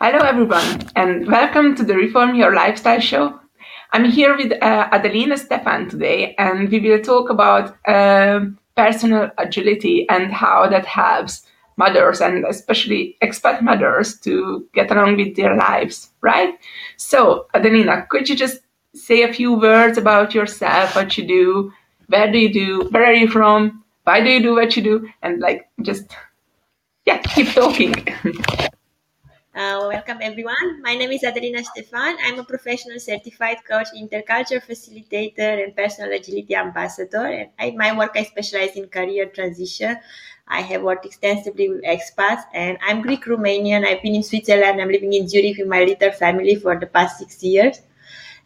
Hello, 0.00 0.18
everyone, 0.18 0.82
and 0.94 1.26
welcome 1.26 1.74
to 1.74 1.82
the 1.82 1.94
Reform 1.94 2.34
Your 2.34 2.54
Lifestyle 2.54 3.00
show. 3.00 3.40
I'm 3.92 4.04
here 4.04 4.36
with 4.36 4.52
uh, 4.62 4.88
Adelina 4.92 5.38
Stefan 5.38 5.88
today, 5.88 6.34
and 6.36 6.68
we 6.70 6.80
will 6.80 7.00
talk 7.00 7.30
about 7.30 7.76
uh, 7.88 8.40
personal 8.76 9.30
agility 9.38 10.06
and 10.10 10.32
how 10.32 10.68
that 10.68 10.84
helps 10.84 11.46
mothers 11.78 12.20
and 12.20 12.44
especially 12.44 13.16
expat 13.22 13.62
mothers 13.62 14.18
to 14.20 14.66
get 14.74 14.90
along 14.90 15.16
with 15.16 15.34
their 15.34 15.56
lives, 15.56 16.10
right? 16.20 16.58
So, 16.96 17.46
Adelina, 17.54 18.06
could 18.10 18.28
you 18.28 18.36
just 18.36 18.60
say 18.94 19.22
a 19.22 19.32
few 19.32 19.54
words 19.54 19.96
about 19.98 20.34
yourself, 20.34 20.94
what 20.94 21.16
you 21.16 21.26
do, 21.26 21.72
where 22.08 22.30
do 22.30 22.38
you 22.38 22.52
do, 22.52 22.88
where 22.90 23.06
are 23.06 23.14
you 23.14 23.28
from, 23.28 23.82
why 24.04 24.20
do 24.20 24.30
you 24.30 24.42
do 24.42 24.54
what 24.54 24.76
you 24.76 24.82
do, 24.82 25.08
and 25.22 25.40
like 25.40 25.68
just, 25.82 26.04
yeah, 27.06 27.18
keep 27.18 27.48
talking. 27.48 27.94
Uh, 29.56 29.88
welcome 29.88 30.18
everyone. 30.20 30.82
My 30.82 30.94
name 30.94 31.12
is 31.12 31.24
Adelina 31.24 31.64
Stefan. 31.64 32.18
I'm 32.22 32.38
a 32.38 32.44
professional 32.44 33.00
certified 33.00 33.64
coach, 33.66 33.86
interculture 33.96 34.60
facilitator, 34.62 35.64
and 35.64 35.74
personal 35.74 36.12
agility 36.12 36.54
ambassador. 36.54 37.24
And 37.24 37.48
in 37.58 37.78
my 37.78 37.96
work, 37.96 38.12
I 38.16 38.24
specialize 38.24 38.76
in 38.76 38.88
career 38.88 39.24
transition. 39.24 39.96
I 40.46 40.60
have 40.60 40.82
worked 40.82 41.06
extensively 41.06 41.70
with 41.70 41.84
expats, 41.84 42.42
and 42.52 42.76
I'm 42.86 43.00
Greek 43.00 43.24
Romanian. 43.24 43.86
I've 43.86 44.02
been 44.02 44.14
in 44.14 44.22
Switzerland. 44.22 44.78
I'm 44.78 44.90
living 44.90 45.14
in 45.14 45.26
Zurich 45.26 45.56
with 45.56 45.68
my 45.68 45.84
little 45.84 46.12
family 46.12 46.56
for 46.56 46.78
the 46.78 46.88
past 46.88 47.18
six 47.18 47.42
years. 47.42 47.80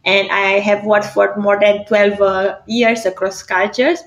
And 0.04 0.30
I 0.30 0.60
have 0.60 0.84
worked 0.84 1.06
for 1.06 1.34
more 1.36 1.58
than 1.58 1.86
12 1.86 2.20
uh, 2.20 2.58
years 2.68 3.04
across 3.04 3.42
cultures. 3.42 4.04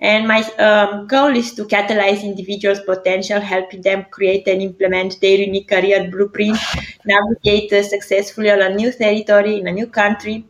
And 0.00 0.28
my 0.28 0.42
um, 0.58 1.06
goal 1.06 1.34
is 1.34 1.54
to 1.54 1.64
catalyze 1.64 2.22
individuals' 2.22 2.80
potential, 2.80 3.40
helping 3.40 3.80
them 3.82 4.04
create 4.10 4.46
and 4.48 4.60
implement 4.60 5.20
their 5.20 5.38
unique 5.38 5.68
career 5.68 6.10
blueprint, 6.10 6.58
navigate 7.04 7.70
successfully 7.84 8.50
on 8.50 8.60
a 8.60 8.74
new 8.74 8.92
territory 8.92 9.60
in 9.60 9.66
a 9.66 9.72
new 9.72 9.86
country, 9.86 10.46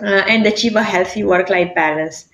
uh, 0.00 0.22
and 0.28 0.46
achieve 0.46 0.76
a 0.76 0.82
healthy 0.82 1.24
work-life 1.24 1.74
balance. 1.74 2.28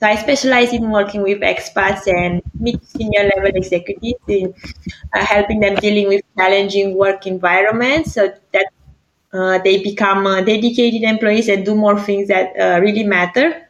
So 0.00 0.06
I 0.08 0.16
specialize 0.16 0.72
in 0.72 0.90
working 0.90 1.22
with 1.22 1.40
expats 1.40 2.06
and 2.08 2.42
mid 2.58 2.84
senior 2.86 3.30
level 3.36 3.52
executives 3.54 4.20
in 4.28 4.54
uh, 5.14 5.24
helping 5.24 5.60
them 5.60 5.76
dealing 5.76 6.08
with 6.08 6.22
challenging 6.36 6.96
work 6.98 7.26
environments 7.26 8.14
so 8.14 8.32
that 8.52 8.66
uh, 9.32 9.58
they 9.58 9.82
become 9.82 10.26
uh, 10.26 10.40
dedicated 10.42 11.02
employees 11.02 11.48
and 11.48 11.64
do 11.64 11.74
more 11.74 11.98
things 12.00 12.28
that 12.28 12.52
uh, 12.60 12.80
really 12.80 13.04
matter 13.04 13.63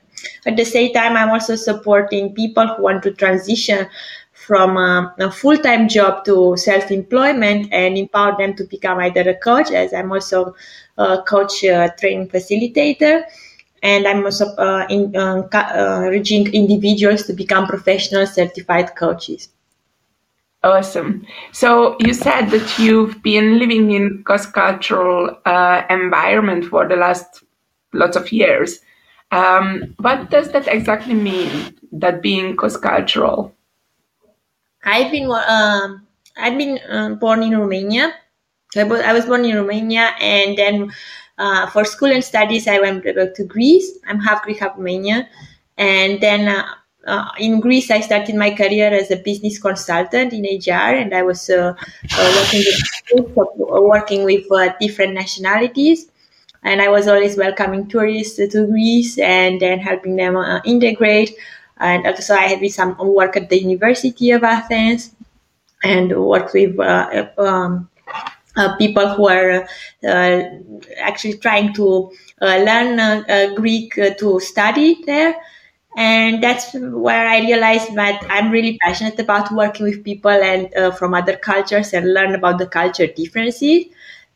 at 0.46 0.56
the 0.56 0.64
same 0.64 0.92
time, 0.92 1.16
I'm 1.16 1.30
also 1.30 1.56
supporting 1.56 2.34
people 2.34 2.66
who 2.66 2.82
want 2.82 3.02
to 3.04 3.12
transition 3.12 3.86
from 4.32 4.76
a, 4.76 5.14
a 5.18 5.30
full-time 5.30 5.88
job 5.88 6.24
to 6.24 6.56
self-employment 6.56 7.68
and 7.72 7.96
empower 7.96 8.36
them 8.36 8.54
to 8.54 8.64
become 8.64 8.98
either 8.98 9.28
a 9.30 9.34
coach, 9.34 9.70
as 9.70 9.94
I'm 9.94 10.12
also 10.12 10.54
a 10.98 11.22
coach 11.22 11.64
uh, 11.64 11.88
training 11.98 12.28
facilitator, 12.28 13.24
and 13.82 14.06
I'm 14.06 14.24
also 14.24 14.46
uh, 14.56 14.86
in, 14.90 15.16
uh, 15.16 15.36
encouraging 15.36 16.52
individuals 16.52 17.26
to 17.26 17.32
become 17.32 17.66
professional 17.66 18.26
certified 18.26 18.96
coaches. 18.96 19.48
Awesome. 20.62 21.26
So 21.52 21.96
you 22.00 22.14
said 22.14 22.46
that 22.46 22.78
you've 22.78 23.22
been 23.22 23.58
living 23.58 23.90
in 23.92 24.22
cross-cultural 24.24 25.38
uh, 25.44 25.82
environment 25.90 26.64
for 26.64 26.88
the 26.88 26.96
last 26.96 27.44
lots 27.92 28.16
of 28.16 28.32
years. 28.32 28.80
Um, 29.34 29.94
what 29.98 30.30
does 30.30 30.52
that 30.52 30.68
exactly 30.68 31.14
mean? 31.14 31.74
That 31.90 32.22
being 32.22 32.56
cross-cultural? 32.56 33.52
I've 34.84 35.10
been 35.10 35.30
um, 35.30 36.06
I've 36.36 36.56
been 36.56 36.78
um, 36.88 37.18
born 37.18 37.42
in 37.42 37.58
Romania. 37.58 38.14
I 38.76 38.82
was, 39.12 39.24
born 39.24 39.44
in 39.44 39.54
Romania, 39.56 40.10
and 40.20 40.58
then 40.58 40.92
uh, 41.38 41.70
for 41.70 41.84
school 41.84 42.10
and 42.10 42.24
studies, 42.24 42.66
I 42.66 42.80
went 42.80 43.04
back 43.04 43.34
to 43.34 43.44
Greece. 43.44 43.98
I'm 44.06 44.18
half 44.18 44.42
Greek, 44.42 44.60
half 44.60 44.76
Romanian, 44.76 45.26
and 45.78 46.20
then. 46.20 46.48
Uh, 46.48 46.66
uh, 47.06 47.28
in 47.38 47.60
Greece, 47.60 47.90
I 47.90 48.00
started 48.00 48.34
my 48.34 48.54
career 48.54 48.88
as 48.88 49.10
a 49.10 49.16
business 49.16 49.58
consultant 49.58 50.32
in 50.32 50.44
HR, 50.44 50.96
and 50.96 51.14
I 51.14 51.22
was 51.22 51.50
uh, 51.50 51.74
uh, 52.16 52.32
working 52.40 52.64
with 53.12 53.36
working 53.58 54.24
with 54.24 54.50
uh, 54.50 54.72
different 54.80 55.12
nationalities 55.12 56.08
and 56.64 56.80
I 56.80 56.88
was 56.88 57.06
always 57.06 57.36
welcoming 57.36 57.86
tourists 57.88 58.36
to 58.36 58.66
Greece 58.66 59.18
and 59.18 59.60
then 59.60 59.78
helping 59.78 60.16
them 60.16 60.36
uh, 60.36 60.60
integrate. 60.64 61.34
And 61.78 62.06
also, 62.06 62.34
I 62.34 62.46
had 62.46 62.70
some 62.70 62.96
work 62.98 63.36
at 63.36 63.50
the 63.50 63.60
University 63.60 64.30
of 64.30 64.44
Athens 64.44 65.14
and 65.82 66.12
worked 66.24 66.54
with 66.54 66.78
uh, 66.80 67.28
um, 67.38 67.88
uh, 68.56 68.76
people 68.76 69.08
who 69.14 69.28
are 69.28 69.66
uh, 70.08 70.42
actually 70.98 71.36
trying 71.38 71.74
to 71.74 72.12
uh, 72.40 72.56
learn 72.58 72.98
uh, 73.00 73.52
Greek 73.54 73.94
to 73.94 74.40
study 74.40 75.02
there. 75.04 75.36
And 75.96 76.42
that's 76.42 76.72
where 76.74 77.28
I 77.28 77.40
realized 77.40 77.94
that 77.94 78.24
I'm 78.28 78.50
really 78.50 78.78
passionate 78.82 79.18
about 79.20 79.52
working 79.52 79.86
with 79.86 80.04
people 80.04 80.30
and 80.30 80.68
from 80.96 81.14
other 81.14 81.36
cultures 81.36 81.92
and 81.92 82.12
learn 82.12 82.34
about 82.34 82.58
the 82.58 82.66
culture 82.66 83.06
differences. 83.06 83.84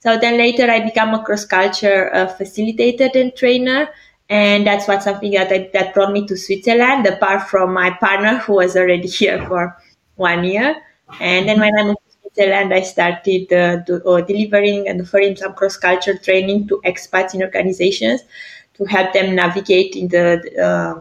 So 0.01 0.17
then 0.19 0.39
later 0.39 0.71
I 0.71 0.81
became 0.81 1.15
a 1.15 1.23
cross 1.23 1.45
culture 1.45 2.15
uh, 2.15 2.27
facilitator 2.27 3.15
and 3.15 3.35
trainer. 3.35 3.89
And 4.31 4.67
that's 4.67 4.87
what 4.87 5.03
something 5.03 5.33
that, 5.33 5.51
I, 5.51 5.71
that 5.73 5.95
brought 5.95 6.13
me 6.13 6.27
to 6.27 6.37
Switzerland, 6.37 7.07
apart 7.07 7.49
from 7.49 7.73
my 7.73 7.91
partner 7.91 8.37
who 8.37 8.55
was 8.55 8.77
already 8.77 9.09
here 9.21 9.45
for 9.49 9.77
one 10.17 10.45
year. 10.45 10.77
And 11.21 11.49
then 11.49 11.59
when 11.61 11.77
I 11.79 11.85
moved 11.85 11.99
to 12.11 12.19
Switzerland, 12.21 12.75
I 12.75 12.83
started 12.83 13.53
uh, 13.53 13.77
do, 13.77 14.03
uh, 14.05 14.21
delivering 14.21 14.89
and 14.89 15.01
offering 15.01 15.37
some 15.37 15.55
cross 15.55 15.77
culture 15.77 16.17
training 16.17 16.69
to 16.69 16.81
expats 16.85 17.35
in 17.35 17.43
organizations 17.43 18.23
to 18.75 18.85
help 18.85 19.13
them 19.13 19.35
navigate 19.35 19.97
in 19.97 20.09
the 20.09 20.41
uh, 20.63 21.01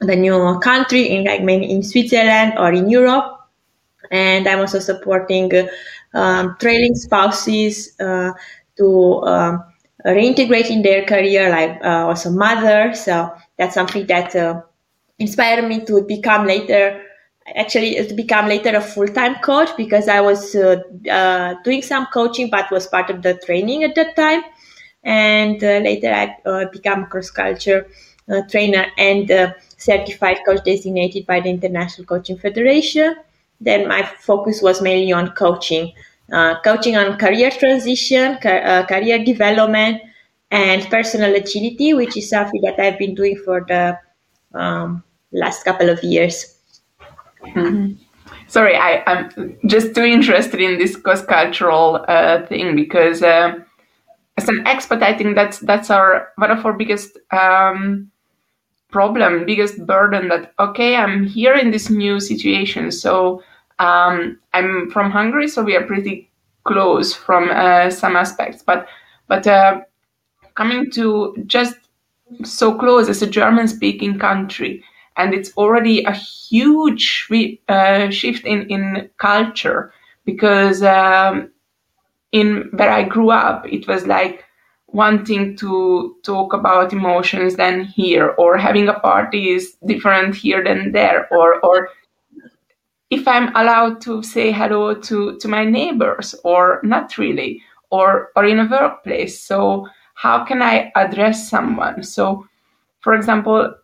the 0.00 0.16
new 0.16 0.58
country, 0.60 1.08
in 1.08 1.24
like 1.24 1.42
maybe 1.42 1.70
in 1.70 1.82
Switzerland 1.82 2.54
or 2.58 2.72
in 2.72 2.88
Europe. 2.88 3.35
And 4.10 4.46
I'm 4.48 4.60
also 4.60 4.78
supporting 4.78 5.50
um, 6.14 6.56
trailing 6.60 6.94
spouses 6.94 7.98
uh, 8.00 8.32
to 8.76 9.22
um, 9.24 9.64
reintegrate 10.04 10.70
in 10.70 10.82
their 10.82 11.04
career, 11.04 11.50
like 11.50 11.78
uh, 11.84 12.06
also 12.06 12.30
mother. 12.30 12.94
So 12.94 13.32
that's 13.58 13.74
something 13.74 14.06
that 14.06 14.34
uh, 14.36 14.62
inspired 15.18 15.66
me 15.68 15.84
to 15.86 16.02
become 16.02 16.46
later 16.46 17.02
actually 17.54 17.94
to 18.04 18.12
become 18.14 18.48
later 18.48 18.74
a 18.74 18.80
full-time 18.80 19.36
coach 19.36 19.68
because 19.76 20.08
I 20.08 20.20
was 20.20 20.54
uh, 20.56 20.82
uh, 21.08 21.54
doing 21.62 21.80
some 21.80 22.06
coaching 22.06 22.50
but 22.50 22.70
was 22.72 22.88
part 22.88 23.08
of 23.08 23.22
the 23.22 23.34
training 23.34 23.84
at 23.84 23.94
that 23.94 24.16
time 24.16 24.42
and 25.04 25.62
uh, 25.62 25.78
later 25.78 26.12
I 26.12 26.64
became 26.72 27.06
cross-culture 27.06 27.86
trainer 28.50 28.86
and 28.98 29.54
certified 29.76 30.38
coach 30.44 30.64
designated 30.64 31.26
by 31.26 31.40
the 31.40 31.50
International 31.50 32.04
Coaching 32.06 32.36
Federation 32.38 33.14
then 33.60 33.88
my 33.88 34.02
focus 34.20 34.62
was 34.62 34.82
mainly 34.82 35.12
on 35.12 35.30
coaching, 35.30 35.92
uh, 36.32 36.60
coaching 36.62 36.96
on 36.96 37.16
career 37.18 37.50
transition, 37.50 38.38
uh, 38.44 38.84
career 38.86 39.24
development, 39.24 40.02
and 40.50 40.88
personal 40.90 41.34
agility, 41.34 41.94
which 41.94 42.16
is 42.16 42.30
something 42.30 42.60
that 42.62 42.78
I've 42.78 42.98
been 42.98 43.14
doing 43.14 43.40
for 43.44 43.64
the 43.66 43.98
um, 44.54 45.02
last 45.32 45.64
couple 45.64 45.88
of 45.88 46.02
years. 46.02 46.56
Mm-hmm. 47.42 47.94
Sorry, 48.48 48.76
I, 48.76 49.02
am 49.06 49.58
just 49.66 49.94
too 49.94 50.04
interested 50.04 50.60
in 50.60 50.78
this 50.78 50.96
cross-cultural 50.96 52.04
uh, 52.06 52.46
thing 52.46 52.76
because 52.76 53.22
uh, 53.22 53.54
as 54.36 54.48
an 54.48 54.64
expat, 54.64 55.02
I 55.02 55.16
think 55.16 55.34
that's 55.34 55.58
that's 55.60 55.90
our 55.90 56.28
one 56.36 56.50
of 56.50 56.64
our 56.64 56.72
biggest 56.72 57.18
um, 57.32 58.10
problem, 58.90 59.44
biggest 59.46 59.84
burden 59.86 60.28
that, 60.28 60.52
okay, 60.58 60.96
I'm 60.96 61.24
here 61.26 61.54
in 61.54 61.70
this 61.70 61.90
new 61.90 62.20
situation. 62.20 62.90
So 62.92 63.42
um, 63.78 64.38
I'm 64.54 64.90
from 64.90 65.10
Hungary, 65.10 65.48
so 65.48 65.62
we 65.62 65.76
are 65.76 65.84
pretty 65.86 66.30
close 66.64 67.14
from 67.14 67.50
uh, 67.50 67.90
some 67.90 68.16
aspects. 68.16 68.62
But, 68.62 68.88
but 69.28 69.46
uh, 69.46 69.82
coming 70.54 70.90
to 70.92 71.36
just 71.46 71.76
so 72.44 72.76
close 72.78 73.08
as 73.08 73.22
a 73.22 73.26
German 73.30 73.68
speaking 73.68 74.18
country, 74.18 74.84
and 75.16 75.34
it's 75.34 75.52
already 75.56 76.04
a 76.04 76.12
huge 76.12 77.28
uh, 77.68 78.10
shift 78.10 78.44
in, 78.46 78.68
in 78.68 79.10
culture 79.18 79.92
because 80.24 80.82
um, 80.82 81.50
in 82.32 82.70
where 82.74 82.90
I 82.92 83.04
grew 83.04 83.30
up, 83.30 83.66
it 83.72 83.88
was 83.88 84.06
like 84.06 84.44
wanting 84.96 85.56
to 85.56 86.16
talk 86.22 86.52
about 86.52 86.92
emotions 86.92 87.56
than 87.56 87.84
here 87.84 88.28
or 88.38 88.56
having 88.56 88.88
a 88.88 88.98
party 89.00 89.50
is 89.50 89.76
different 89.86 90.34
here 90.34 90.64
than 90.64 90.92
there 90.92 91.28
or 91.30 91.60
or 91.60 91.88
if 93.10 93.28
i'm 93.28 93.54
allowed 93.54 94.00
to 94.00 94.22
say 94.22 94.50
hello 94.50 94.94
to 94.94 95.38
to 95.38 95.48
my 95.48 95.64
neighbors 95.64 96.34
or 96.44 96.80
not 96.82 97.18
really 97.18 97.62
or 97.90 98.30
or 98.36 98.44
in 98.44 98.58
a 98.58 98.68
workplace. 98.68 99.40
So 99.40 99.88
how 100.14 100.44
can 100.44 100.62
i 100.62 100.90
address 100.96 101.48
someone? 101.48 102.02
So 102.02 102.46
for 103.00 103.14
example 103.14 103.74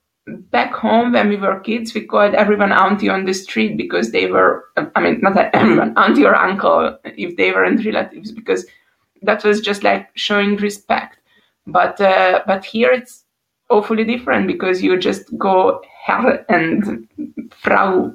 back 0.50 0.72
home 0.72 1.12
when 1.12 1.28
we 1.28 1.36
were 1.36 1.58
kids 1.60 1.94
we 1.94 2.00
called 2.06 2.34
everyone 2.34 2.72
auntie 2.72 3.08
on 3.08 3.24
the 3.24 3.34
street 3.34 3.76
because 3.76 4.12
they 4.12 4.26
were 4.30 4.66
i 4.94 5.00
mean 5.00 5.18
not 5.20 5.36
everyone 5.52 5.92
auntie 5.98 6.24
or 6.24 6.36
uncle 6.36 6.96
if 7.04 7.36
they 7.36 7.50
weren't 7.50 7.84
relatives 7.84 8.30
because 8.30 8.64
that 9.22 9.44
was 9.44 9.60
just 9.60 9.82
like 9.82 10.10
showing 10.14 10.56
respect. 10.56 11.18
But 11.66 12.00
uh, 12.00 12.42
but 12.46 12.64
here 12.64 12.90
it's 12.90 13.24
awfully 13.70 14.04
different 14.04 14.46
because 14.46 14.82
you 14.82 14.98
just 14.98 15.36
go 15.38 15.82
Herr 16.04 16.44
and 16.48 17.08
Frau 17.50 18.12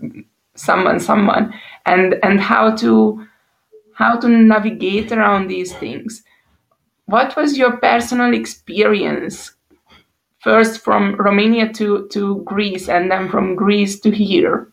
someone 0.55 0.99
someone 0.99 1.53
and 1.85 2.15
and 2.23 2.39
how 2.39 2.75
to 2.75 3.25
how 3.93 4.17
to 4.19 4.27
navigate 4.27 5.11
around 5.11 5.47
these 5.47 5.73
things. 5.73 6.23
What 7.05 7.35
was 7.35 7.57
your 7.57 7.77
personal 7.77 8.33
experience 8.33 9.55
first 10.39 10.83
from 10.83 11.15
Romania 11.15 11.71
to, 11.73 12.07
to 12.09 12.43
Greece 12.43 12.89
and 12.89 13.09
then 13.09 13.29
from 13.29 13.55
Greece 13.55 13.99
to 14.01 14.11
here? 14.11 14.67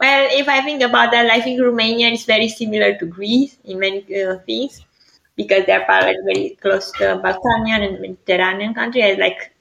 Well, 0.00 0.28
if 0.32 0.48
I 0.48 0.60
think 0.60 0.82
about 0.82 1.12
that, 1.12 1.30
I 1.30 1.40
think 1.40 1.62
Romania 1.62 2.08
is 2.08 2.24
very 2.24 2.48
similar 2.48 2.98
to 2.98 3.06
Greece 3.06 3.56
in 3.64 3.78
many 3.78 4.00
uh, 4.22 4.38
things 4.44 4.84
because 5.36 5.66
they're 5.66 5.84
probably 5.84 6.16
very 6.24 6.58
close 6.60 6.90
to 6.92 7.20
Balkanian 7.22 7.86
and 7.86 8.00
Mediterranean 8.00 8.74
countries. 8.74 9.18
Like 9.18 9.52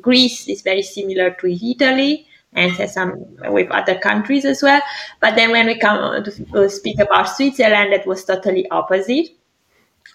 Greece 0.00 0.48
is 0.48 0.62
very 0.62 0.82
similar 0.82 1.30
to 1.30 1.46
Italy 1.48 2.26
and 2.52 2.72
some 2.90 3.24
with 3.50 3.70
other 3.70 3.98
countries 3.98 4.44
as 4.44 4.62
well. 4.62 4.80
But 5.20 5.36
then 5.36 5.50
when 5.50 5.66
we 5.66 5.78
come 5.78 6.22
to 6.24 6.68
speak 6.70 6.98
about 6.98 7.28
Switzerland, 7.30 7.92
it 7.92 8.06
was 8.06 8.24
totally 8.24 8.68
opposite. 8.70 9.30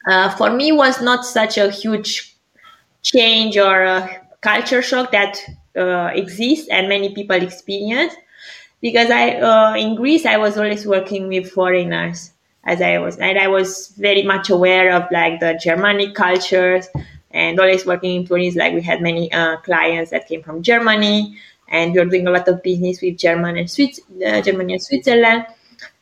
Uh, 0.05 0.29
for 0.35 0.51
me, 0.51 0.71
was 0.71 1.01
not 1.01 1.25
such 1.25 1.57
a 1.57 1.69
huge 1.69 2.35
change 3.01 3.57
or 3.57 3.83
a 3.83 4.21
culture 4.41 4.81
shock 4.81 5.11
that 5.11 5.37
uh, 5.75 6.11
exists 6.13 6.67
and 6.69 6.89
many 6.89 7.13
people 7.13 7.41
experience 7.41 8.13
because 8.81 9.09
I 9.09 9.35
uh, 9.37 9.75
in 9.75 9.95
Greece 9.95 10.25
I 10.25 10.37
was 10.37 10.57
always 10.57 10.85
working 10.85 11.27
with 11.27 11.51
foreigners 11.51 12.31
as 12.67 12.81
I 12.81 12.97
was 12.99 13.17
and 13.17 13.39
I 13.39 13.47
was 13.47 13.87
very 13.97 14.23
much 14.23 14.49
aware 14.49 14.93
of 14.93 15.09
like 15.11 15.39
the 15.39 15.59
Germanic 15.61 16.13
cultures 16.13 16.87
and 17.31 17.59
always 17.59 17.85
working 17.85 18.21
in 18.21 18.27
tourism 18.27 18.59
like 18.59 18.73
we 18.73 18.81
had 18.81 19.01
many 19.01 19.31
uh, 19.31 19.57
clients 19.57 20.11
that 20.11 20.27
came 20.27 20.43
from 20.43 20.61
Germany 20.61 21.37
and 21.69 21.93
we 21.93 21.99
were 21.99 22.05
doing 22.05 22.27
a 22.27 22.31
lot 22.31 22.47
of 22.47 22.61
business 22.61 23.01
with 23.01 23.17
German 23.17 23.57
and 23.57 23.71
Swiss, 23.71 23.99
uh, 24.25 24.41
Germany 24.41 24.73
and 24.73 24.83
Switzerland. 24.83 25.45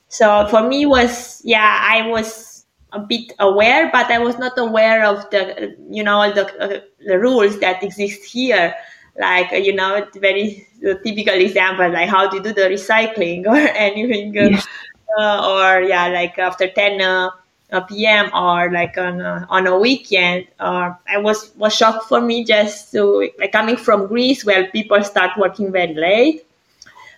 So 0.10 0.48
for 0.48 0.68
me 0.68 0.86
was 0.86 1.42
yeah 1.46 1.80
I 1.82 2.08
was 2.08 2.66
a 2.92 3.00
bit 3.00 3.34
aware, 3.40 3.90
but 3.92 4.10
I 4.10 4.18
was 4.20 4.40
not 4.40 4.58
aware 4.58 5.06
of 5.06 5.30
the 5.30 5.76
you 5.90 6.04
know 6.04 6.18
all 6.18 6.34
the, 6.34 6.46
uh, 6.60 6.80
the 7.06 7.20
rules 7.20 7.60
that 7.60 7.84
exist 7.84 8.24
here. 8.24 8.74
Like 9.20 9.52
you 9.52 9.74
know, 9.74 10.06
very 10.16 10.68
typical 11.04 11.36
example 11.36 11.90
like 11.90 12.10
how 12.10 12.28
to 12.30 12.42
do 12.42 12.54
the 12.54 12.64
recycling 12.64 13.46
or 13.54 13.56
anything, 13.56 14.38
uh, 14.38 14.62
or 15.18 15.82
yeah, 15.82 16.08
like 16.08 16.38
after 16.38 16.68
ten 16.70 17.02
uh, 17.02 17.82
p.m. 17.82 18.30
or 18.34 18.72
like 18.72 18.98
on 18.98 19.22
a, 19.22 19.46
on 19.50 19.68
a 19.68 19.78
weekend. 19.78 20.48
Or 20.60 20.98
I 21.08 21.18
was 21.18 21.54
was 21.56 21.76
shocked 21.76 22.08
for 22.08 22.22
me 22.22 22.44
just 22.44 22.92
to 22.92 23.30
like 23.40 23.52
coming 23.52 23.78
from 23.78 24.08
Greece 24.08 24.46
where 24.46 24.70
people 24.72 25.04
start 25.04 25.32
working 25.38 25.72
very 25.72 25.94
late. 25.94 26.46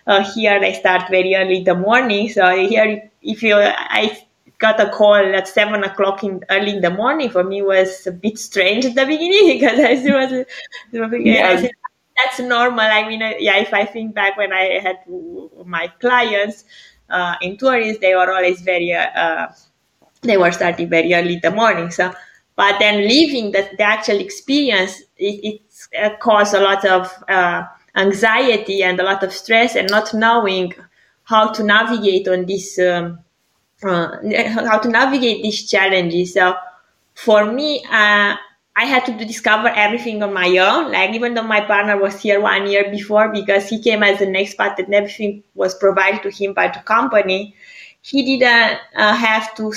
Uh, 0.06 0.24
here 0.32 0.58
they 0.58 0.72
start 0.72 1.10
very 1.10 1.34
early 1.34 1.58
in 1.58 1.64
the 1.64 1.74
morning. 1.74 2.30
So 2.30 2.56
here, 2.56 3.10
if 3.22 3.42
you 3.42 3.56
I 3.56 4.18
got 4.58 4.80
a 4.80 4.90
call 4.90 5.14
at 5.14 5.46
seven 5.46 5.84
o'clock 5.84 6.24
in 6.24 6.42
early 6.50 6.76
in 6.76 6.80
the 6.80 6.90
morning 6.90 7.30
for 7.30 7.44
me 7.44 7.62
was 7.62 8.06
a 8.06 8.12
bit 8.12 8.38
strange 8.38 8.84
at 8.84 8.94
the 8.94 9.06
beginning 9.06 9.58
because 9.58 9.78
I 9.78 9.92
was, 9.92 10.46
yeah. 11.20 11.48
I 11.48 11.60
said, 11.60 11.70
that's 12.16 12.40
normal. 12.40 12.80
I 12.80 13.06
mean, 13.06 13.22
uh, 13.22 13.34
yeah, 13.38 13.58
if 13.58 13.72
I 13.72 13.84
think 13.84 14.14
back 14.14 14.36
when 14.36 14.52
I 14.52 14.80
had 14.82 14.98
my 15.64 15.86
clients 16.00 16.64
uh, 17.10 17.34
in 17.40 17.56
tourists, 17.56 18.00
they 18.00 18.14
were 18.14 18.32
always 18.32 18.60
very 18.60 18.92
uh, 18.92 19.48
they 20.22 20.36
were 20.36 20.52
starting 20.52 20.88
very 20.88 21.14
early 21.14 21.34
in 21.34 21.40
the 21.42 21.50
morning. 21.50 21.90
So, 21.90 22.12
but 22.56 22.78
then 22.78 23.06
leaving 23.06 23.52
the, 23.52 23.68
the 23.76 23.84
actual 23.84 24.18
experience, 24.18 25.00
it, 25.16 25.40
it 25.44 25.62
uh, 26.00 26.16
caused 26.16 26.54
a 26.54 26.60
lot 26.60 26.84
of 26.84 27.12
uh, 27.28 27.64
anxiety 27.94 28.82
and 28.82 28.98
a 28.98 29.04
lot 29.04 29.22
of 29.22 29.32
stress 29.32 29.76
and 29.76 29.88
not 29.90 30.12
knowing 30.14 30.74
how 31.24 31.52
to 31.52 31.62
navigate 31.62 32.26
on 32.26 32.46
this, 32.46 32.78
um, 32.78 33.20
uh, 33.84 34.08
how 34.64 34.78
to 34.78 34.88
navigate 34.88 35.42
these 35.42 35.68
challenges. 35.70 36.34
So 36.34 36.56
for 37.14 37.52
me, 37.52 37.84
uh, 37.90 38.36
I 38.80 38.84
had 38.84 39.04
to 39.06 39.24
discover 39.24 39.68
everything 39.70 40.22
on 40.22 40.32
my 40.32 40.46
own. 40.56 40.92
Like 40.92 41.10
even 41.10 41.34
though 41.34 41.42
my 41.42 41.60
partner 41.60 41.96
was 42.00 42.20
here 42.20 42.40
one 42.40 42.70
year 42.70 42.88
before 42.92 43.28
because 43.32 43.68
he 43.68 43.82
came 43.82 44.04
as 44.04 44.20
an 44.20 44.34
expat 44.34 44.78
and 44.78 44.94
everything 44.94 45.42
was 45.56 45.74
provided 45.74 46.22
to 46.22 46.30
him 46.30 46.54
by 46.54 46.68
the 46.68 46.78
company, 46.84 47.56
he 48.02 48.24
didn't 48.24 48.78
uh, 48.94 49.16
have 49.16 49.52
to 49.56 49.72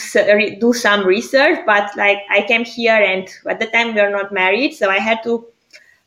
do 0.59 0.71
some 0.71 1.03
research, 1.03 1.57
but 1.65 1.89
like 1.97 2.19
I 2.29 2.43
came 2.47 2.63
here 2.63 2.93
and 2.93 3.27
at 3.49 3.59
the 3.59 3.65
time 3.65 3.95
we 3.95 4.01
were 4.01 4.11
not 4.11 4.31
married, 4.31 4.75
so 4.75 4.87
I 4.87 4.99
had 4.99 5.23
to 5.23 5.47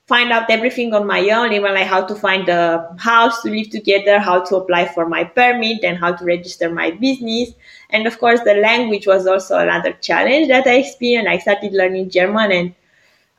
find 0.07 0.31
out 0.31 0.49
everything 0.49 0.95
on 0.95 1.05
my 1.05 1.29
own, 1.31 1.53
even 1.53 1.75
like 1.75 1.89
how 1.89 2.07
to 2.07 2.15
find 2.15 2.49
a 2.49 2.95
house 3.01 3.43
to 3.43 3.51
live 3.51 3.71
together, 3.71 4.21
how 4.21 4.45
to 4.45 4.55
apply 4.55 4.87
for 4.87 5.09
my 5.09 5.25
permit, 5.25 5.83
and 5.83 5.99
how 5.99 6.13
to 6.15 6.25
register 6.25 6.71
my 6.71 6.93
business. 6.93 7.51
And 7.91 8.07
of 8.07 8.21
course, 8.21 8.41
the 8.45 8.55
language 8.55 9.09
was 9.09 9.27
also 9.27 9.59
another 9.59 9.95
challenge 9.95 10.47
that 10.47 10.69
I 10.69 10.77
experienced. 10.77 11.29
I 11.29 11.39
started 11.39 11.73
learning 11.73 12.11
German 12.11 12.53
and 12.53 12.75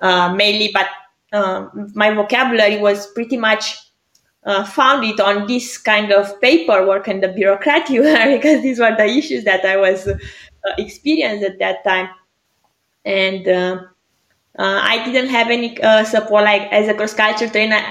uh, 0.06 0.34
mainly, 0.36 0.70
but 0.72 0.88
um, 1.34 1.92
my 1.96 2.14
vocabulary 2.14 2.78
was 2.80 3.08
pretty 3.08 3.38
much 3.38 3.78
uh, 4.46 4.64
found 4.64 5.04
it 5.04 5.20
on 5.20 5.48
this 5.48 5.80
kind 5.80 6.12
of 6.12 6.40
paperwork 6.42 7.08
and 7.08 7.24
the 7.24 7.30
bureaucracy 7.30 7.98
because 8.38 8.62
these 8.62 8.80
were 8.80 8.96
the 8.96 9.06
issues 9.06 9.44
that 9.46 9.66
I 9.66 9.78
was 9.78 10.08
uh, 10.08 10.16
experienced 10.78 11.44
at 11.44 11.58
that 11.60 11.84
time. 11.84 12.10
And 13.04 13.48
uh, 13.48 13.82
uh 14.58 14.80
I 14.84 15.04
didn't 15.06 15.30
have 15.30 15.50
any 15.50 15.82
uh, 15.82 16.04
support. 16.04 16.44
Like 16.44 16.72
as 16.72 16.88
a 16.88 16.94
cross 16.94 17.16
culture 17.16 17.50
trainer, 17.50 17.82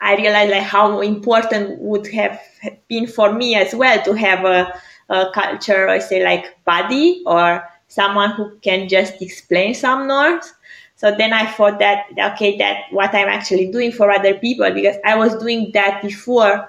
I 0.00 0.14
realized 0.16 0.52
like 0.52 0.62
how 0.62 1.00
important 1.00 1.80
would 1.80 2.06
have 2.08 2.40
been 2.88 3.08
for 3.08 3.32
me 3.32 3.56
as 3.56 3.74
well 3.74 4.00
to 4.04 4.12
have 4.12 4.44
a, 4.44 4.72
a 5.08 5.30
culture, 5.34 5.88
I 5.88 5.98
say 5.98 6.22
like 6.24 6.64
buddy 6.64 7.24
or 7.26 7.68
someone 7.88 8.30
who 8.32 8.56
can 8.60 8.88
just 8.88 9.20
explain 9.20 9.74
some 9.74 10.06
norms 10.06 10.52
so 10.98 11.14
then 11.16 11.32
I 11.32 11.46
thought 11.46 11.78
that, 11.78 12.06
okay, 12.32 12.58
that 12.58 12.86
what 12.90 13.14
I'm 13.14 13.28
actually 13.28 13.70
doing 13.70 13.92
for 13.92 14.10
other 14.10 14.34
people, 14.34 14.68
because 14.72 14.96
I 15.04 15.14
was 15.14 15.36
doing 15.36 15.70
that 15.72 16.02
before 16.02 16.68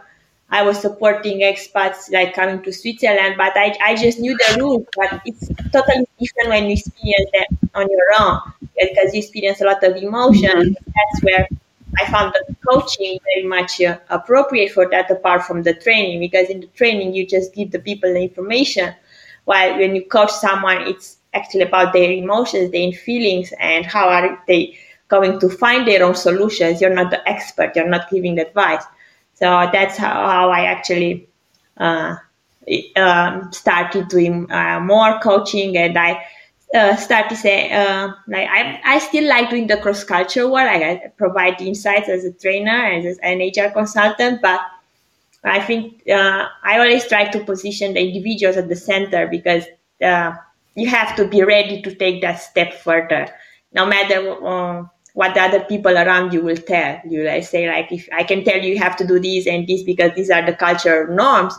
I 0.51 0.61
was 0.61 0.79
supporting 0.79 1.39
expats 1.39 2.11
like 2.11 2.35
coming 2.35 2.61
to 2.61 2.71
Switzerland, 2.71 3.35
but 3.39 3.57
I, 3.57 3.75
I 3.83 3.95
just 3.95 4.19
knew 4.19 4.37
the 4.37 4.57
rules, 4.59 4.85
but 4.95 5.19
it's 5.25 5.47
totally 5.73 6.07
different 6.19 6.49
when 6.49 6.65
you 6.65 6.73
experience 6.73 7.31
that 7.33 7.47
on 7.73 7.89
your 7.89 8.05
own 8.19 8.39
because 8.77 9.15
you 9.15 9.19
experience 9.19 9.61
a 9.61 9.65
lot 9.65 9.83
of 9.83 9.95
emotion. 9.95 10.51
Mm-hmm. 10.51 10.73
That's 10.73 11.23
where 11.23 11.47
I 11.99 12.11
found 12.11 12.33
the 12.33 12.55
coaching 12.67 13.17
very 13.33 13.47
much 13.47 13.81
uh, 13.81 13.97
appropriate 14.09 14.71
for 14.71 14.87
that 14.91 15.09
apart 15.09 15.41
from 15.43 15.63
the 15.63 15.73
training 15.73 16.19
because 16.19 16.49
in 16.49 16.59
the 16.59 16.67
training 16.67 17.15
you 17.15 17.25
just 17.25 17.55
give 17.55 17.71
the 17.71 17.79
people 17.79 18.13
the 18.13 18.21
information 18.21 18.93
while 19.45 19.75
when 19.75 19.95
you 19.95 20.05
coach 20.05 20.29
someone 20.31 20.81
it's 20.81 21.17
actually 21.33 21.63
about 21.63 21.93
their 21.93 22.11
emotions, 22.11 22.71
their 22.71 22.91
feelings, 22.91 23.53
and 23.59 23.85
how 23.85 24.09
are 24.09 24.43
they 24.47 24.77
going 25.07 25.39
to 25.39 25.49
find 25.49 25.87
their 25.87 26.03
own 26.03 26.15
solutions. 26.15 26.81
You're 26.81 26.93
not 26.93 27.11
the 27.11 27.27
expert. 27.27 27.75
You're 27.75 27.89
not 27.89 28.09
giving 28.09 28.39
advice. 28.39 28.83
So 29.33 29.69
that's 29.71 29.97
how, 29.97 30.13
how 30.13 30.49
I 30.51 30.65
actually 30.65 31.27
uh, 31.77 32.15
um, 32.95 33.51
started 33.51 34.07
doing 34.09 34.51
uh, 34.51 34.79
more 34.79 35.19
coaching, 35.19 35.77
and 35.77 35.97
I 35.97 36.23
uh, 36.73 36.95
started 36.95 37.35
say 37.35 37.71
uh, 37.71 38.11
like 38.27 38.47
I, 38.47 38.79
I 38.83 38.99
still 38.99 39.27
like 39.27 39.49
doing 39.49 39.67
the 39.67 39.77
cross 39.77 40.03
culture 40.03 40.47
work. 40.47 40.67
I 40.69 41.11
provide 41.17 41.61
insights 41.61 42.09
as 42.09 42.25
a 42.25 42.33
trainer 42.33 42.69
and 42.69 43.07
as 43.07 43.17
an 43.19 43.41
HR 43.41 43.71
consultant, 43.71 44.41
but 44.41 44.59
I 45.43 45.61
think 45.61 46.03
uh, 46.09 46.47
I 46.63 46.79
always 46.79 47.07
try 47.07 47.25
to 47.29 47.43
position 47.43 47.93
the 47.93 48.01
individuals 48.01 48.57
at 48.57 48.67
the 48.67 48.75
center 48.75 49.27
because 49.27 49.63
you 50.75 50.87
have 50.87 51.15
to 51.15 51.27
be 51.27 51.43
ready 51.43 51.81
to 51.81 51.95
take 51.95 52.21
that 52.21 52.41
step 52.41 52.73
further, 52.73 53.27
no 53.73 53.85
matter 53.85 54.45
uh, 54.45 54.83
what 55.13 55.33
the 55.33 55.41
other 55.41 55.61
people 55.61 55.97
around 55.97 56.33
you 56.33 56.41
will 56.41 56.57
tell 56.57 56.99
you. 57.05 57.29
I 57.29 57.41
say 57.41 57.67
like, 57.67 57.91
if 57.91 58.07
I 58.13 58.23
can 58.23 58.43
tell 58.43 58.57
you, 58.57 58.73
you 58.73 58.79
have 58.79 58.95
to 58.97 59.07
do 59.07 59.19
this 59.19 59.47
and 59.47 59.67
this 59.67 59.83
because 59.83 60.11
these 60.15 60.29
are 60.29 60.45
the 60.45 60.53
cultural 60.53 61.13
norms, 61.13 61.53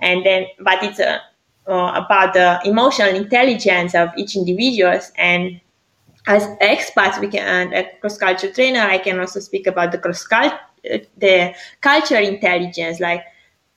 and 0.00 0.24
then, 0.24 0.46
but 0.60 0.82
it's 0.82 1.00
uh, 1.00 1.18
uh, 1.66 2.02
about 2.04 2.34
the 2.34 2.60
emotional 2.64 3.14
intelligence 3.14 3.94
of 3.94 4.10
each 4.16 4.36
individuals 4.36 5.12
and 5.16 5.60
as 6.26 6.46
experts, 6.60 7.18
we 7.18 7.28
can, 7.28 7.72
a 7.72 7.84
cross 8.00 8.18
culture 8.18 8.52
trainer, 8.52 8.80
I 8.80 8.98
can 8.98 9.18
also 9.18 9.40
speak 9.40 9.66
about 9.66 9.90
the 9.90 9.98
cross 9.98 10.26
culture, 10.26 10.58
the 11.16 11.54
culture 11.80 12.18
intelligence, 12.18 13.00
like 13.00 13.24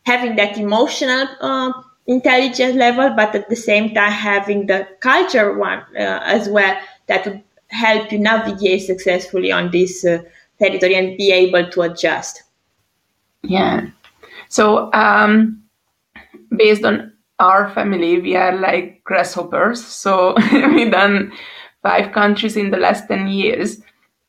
having 0.06 0.36
that 0.36 0.58
emotional 0.58 1.28
uh, 1.40 1.72
intelligence 2.08 2.76
level, 2.76 3.14
but 3.16 3.34
at 3.36 3.50
the 3.50 3.56
same 3.56 3.94
time 3.94 4.12
having 4.12 4.68
the 4.68 4.88
culture 5.00 5.58
one 5.58 5.80
uh, 5.96 6.20
as 6.24 6.50
well 6.50 6.78
that 7.08 7.26
would 7.26 7.42
help 7.68 8.12
you 8.12 8.20
navigate 8.20 8.82
successfully 8.82 9.52
on 9.52 9.72
this 9.72 10.06
uh, 10.06 10.22
territory 10.60 10.96
and 10.96 11.18
be 11.18 11.32
able 11.32 11.70
to 11.72 11.82
adjust. 11.82 12.44
Yeah. 13.42 13.88
So 14.50 14.92
um, 14.94 15.64
based 16.56 16.84
on 16.84 17.14
our 17.40 17.70
family, 17.72 18.22
we 18.22 18.36
are 18.36 18.56
like 18.56 19.04
grasshoppers. 19.04 19.84
So 19.84 20.36
we 20.52 20.90
don't 20.90 21.34
five 21.82 22.14
countries 22.14 22.56
in 22.56 22.72
the 22.72 22.78
last 22.78 23.08
10 23.08 23.28
years. 23.28 23.82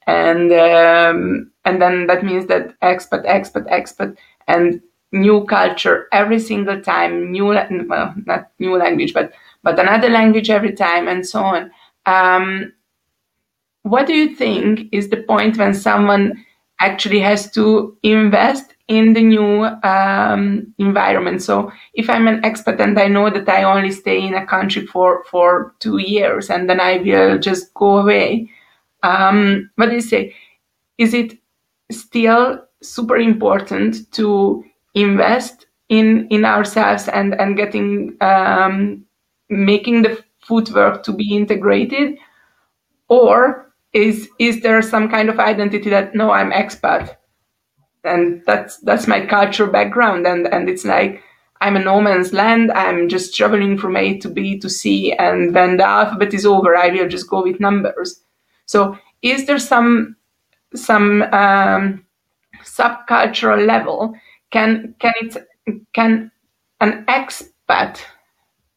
And, 0.06 0.52
um, 0.52 1.50
and 1.64 1.80
then 1.80 2.06
that 2.08 2.24
means 2.24 2.46
that 2.46 2.78
expat, 2.80 3.24
expat, 3.26 3.70
expat, 3.70 4.16
and 4.48 4.82
new 5.14 5.44
culture 5.44 6.08
every 6.12 6.38
single 6.38 6.80
time, 6.80 7.30
new, 7.32 7.46
well, 7.46 8.14
not 8.26 8.50
new 8.58 8.76
language, 8.76 9.14
but, 9.14 9.32
but 9.62 9.78
another 9.78 10.08
language 10.08 10.50
every 10.50 10.72
time 10.72 11.08
and 11.08 11.26
so 11.26 11.40
on. 11.40 11.70
Um, 12.06 12.72
what 13.82 14.06
do 14.06 14.14
you 14.14 14.34
think 14.34 14.88
is 14.92 15.08
the 15.08 15.22
point 15.22 15.56
when 15.56 15.74
someone 15.74 16.44
actually 16.80 17.20
has 17.20 17.50
to 17.52 17.96
invest 18.02 18.74
in 18.88 19.14
the 19.14 19.22
new 19.22 19.64
um, 19.82 20.74
environment. 20.78 21.42
So 21.42 21.72
if 21.94 22.10
I'm 22.10 22.26
an 22.28 22.42
expat 22.42 22.80
and 22.80 22.98
I 22.98 23.08
know 23.08 23.30
that 23.30 23.48
I 23.48 23.62
only 23.62 23.90
stay 23.90 24.20
in 24.20 24.34
a 24.34 24.46
country 24.46 24.86
for, 24.86 25.24
for 25.30 25.74
two 25.80 25.98
years 25.98 26.50
and 26.50 26.68
then 26.68 26.80
I 26.80 26.98
will 26.98 27.38
just 27.38 27.72
go 27.74 27.98
away, 27.98 28.50
um, 29.02 29.70
what 29.76 29.88
do 29.88 29.94
you 29.94 30.00
say? 30.00 30.34
Is 30.98 31.14
it 31.14 31.38
still 31.90 32.64
super 32.82 33.16
important 33.16 34.10
to 34.12 34.64
invest 34.94 35.66
in 35.88 36.28
in 36.30 36.44
ourselves 36.44 37.08
and 37.08 37.34
and 37.40 37.56
getting 37.56 38.16
um, 38.20 39.04
making 39.48 40.02
the 40.02 40.22
footwork 40.40 41.02
to 41.04 41.12
be 41.12 41.34
integrated, 41.36 42.18
or 43.08 43.72
is 43.92 44.28
is 44.38 44.60
there 44.62 44.82
some 44.82 45.08
kind 45.08 45.28
of 45.28 45.38
identity 45.38 45.90
that 45.90 46.14
no, 46.14 46.30
I'm 46.32 46.52
expat, 46.52 47.16
and 48.04 48.42
that's 48.46 48.78
that's 48.80 49.06
my 49.06 49.24
cultural 49.26 49.70
background, 49.70 50.26
and 50.26 50.46
and 50.48 50.68
it's 50.68 50.84
like 50.84 51.22
I'm 51.60 51.76
a 51.76 51.80
no 51.80 52.00
man's 52.00 52.32
land. 52.32 52.72
I'm 52.72 53.08
just 53.08 53.34
traveling 53.34 53.78
from 53.78 53.96
A 53.96 54.18
to 54.18 54.28
B 54.28 54.58
to 54.60 54.68
C, 54.68 55.12
and 55.12 55.54
when 55.54 55.78
the 55.78 55.84
alphabet 55.86 56.34
is 56.34 56.46
over, 56.46 56.76
I 56.76 56.88
will 56.88 57.08
just 57.08 57.30
go 57.30 57.42
with 57.42 57.60
numbers. 57.60 58.22
So, 58.66 58.98
is 59.22 59.46
there 59.46 59.58
some 59.58 60.16
some 60.74 61.22
um, 61.32 62.04
subcultural 62.64 63.66
level? 63.66 64.14
Can 64.54 64.94
can 65.00 65.12
it 65.18 65.36
can 65.92 66.30
an 66.80 67.04
expat 67.06 67.98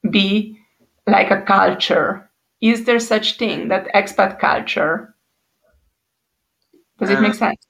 be 0.09 0.57
like 1.05 1.29
a 1.29 1.41
culture? 1.43 2.27
Is 2.61 2.85
there 2.85 2.99
such 2.99 3.37
thing 3.37 3.67
that 3.67 3.87
expat 3.93 4.39
culture? 4.39 5.13
Does 6.97 7.11
it 7.11 7.21
make 7.21 7.33
uh, 7.33 7.45
sense? 7.45 7.67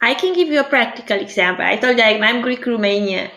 I 0.00 0.14
can 0.14 0.34
give 0.34 0.46
you 0.46 0.60
a 0.60 0.70
practical 0.76 1.18
example. 1.18 1.64
I 1.64 1.74
told 1.78 1.98
you 1.98 2.04
i'm 2.04 2.42
greek 2.42 2.64
romanian 2.64 3.28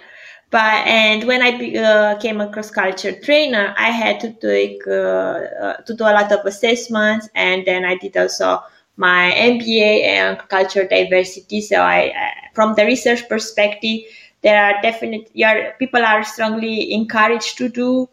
but 0.51 0.86
and 0.86 1.24
when 1.24 1.42
i 1.42 1.51
uh, 1.78 2.20
came 2.20 2.39
across 2.42 2.70
culture 2.70 3.13
trainer 3.25 3.74
i 3.78 3.89
had 3.89 4.20
to 4.20 4.30
take 4.34 4.82
uh, 4.88 5.38
uh, 5.66 5.78
to 5.86 5.96
do 5.96 6.04
a 6.04 6.13
lot 6.18 6.32
of 6.32 6.46
assessments 6.46 7.28
and 7.34 7.66
then 7.66 7.86
i 7.86 7.96
did 7.96 8.16
also 8.18 8.62
my 8.98 9.32
mba 9.54 10.04
and 10.04 10.38
culture 10.50 10.88
diversity 10.88 11.62
so 11.62 11.82
i 11.82 12.12
from 12.60 12.75
the 12.75 12.84
research 12.84 13.28
perspective 13.30 14.01
there 14.42 14.62
are 14.62 14.82
definitely 14.82 15.46
people 15.80 16.04
are 16.04 16.24
strongly 16.24 16.94
encouraged 16.94 17.58
to 17.58 17.70
do 17.70 18.10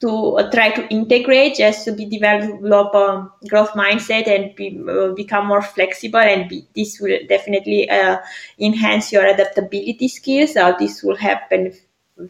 to 0.00 0.38
uh, 0.38 0.50
try 0.52 0.70
to 0.70 0.86
integrate 0.88 1.56
just 1.56 1.84
to 1.84 1.92
be 1.92 2.04
develop 2.04 2.94
a 2.94 3.28
growth 3.48 3.70
mindset 3.70 4.28
and 4.28 4.54
be, 4.54 4.80
uh, 4.88 5.08
become 5.14 5.46
more 5.46 5.62
flexible 5.62 6.20
and 6.20 6.48
be, 6.48 6.64
this 6.76 7.00
will 7.00 7.18
definitely 7.28 7.90
uh, 7.90 8.18
enhance 8.60 9.12
your 9.12 9.26
adaptability 9.26 10.06
skills. 10.06 10.54
So 10.54 10.76
this 10.78 11.02
will 11.02 11.16
happen 11.16 11.72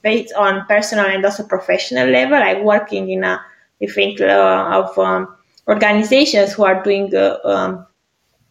based 0.03 0.33
on 0.33 0.65
personal 0.67 1.05
and 1.05 1.23
also 1.23 1.47
professional 1.47 2.09
level. 2.09 2.39
Like 2.39 2.63
working 2.63 3.11
in 3.11 3.25
a 3.25 3.45
different 3.83 4.19
uh, 4.23 4.71
of 4.73 4.99
um, 4.99 5.37
organizations 5.69 6.55
who 6.55 6.65
are 6.65 6.83
doing 6.83 7.15
uh, 7.15 7.37
um, 7.45 7.87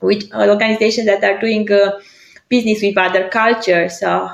with 0.01 0.31
organizations 0.31 1.07
that 1.07 1.23
are 1.23 1.39
doing 1.39 1.71
uh, 1.71 1.99
business 2.49 2.81
with 2.81 2.97
other 2.97 3.27
cultures 3.29 4.01
uh, 4.03 4.33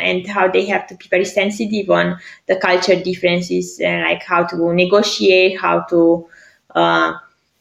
and 0.00 0.26
how 0.26 0.48
they 0.48 0.64
have 0.66 0.86
to 0.86 0.94
be 0.94 1.06
very 1.08 1.24
sensitive 1.24 1.90
on 1.90 2.18
the 2.46 2.56
culture 2.56 3.00
differences 3.00 3.80
and 3.80 4.02
like 4.02 4.22
how 4.22 4.44
to 4.44 4.72
negotiate, 4.72 5.60
how 5.60 5.80
to 5.82 6.26
uh, 6.74 7.14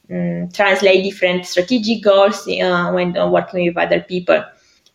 mm, 0.10 0.54
translate 0.54 1.04
different 1.04 1.46
strategic 1.46 2.04
goals 2.04 2.48
uh, 2.48 2.92
when 2.92 3.18
uh, 3.18 3.30
working 3.30 3.66
with 3.66 3.78
other 3.78 4.02
people. 4.02 4.44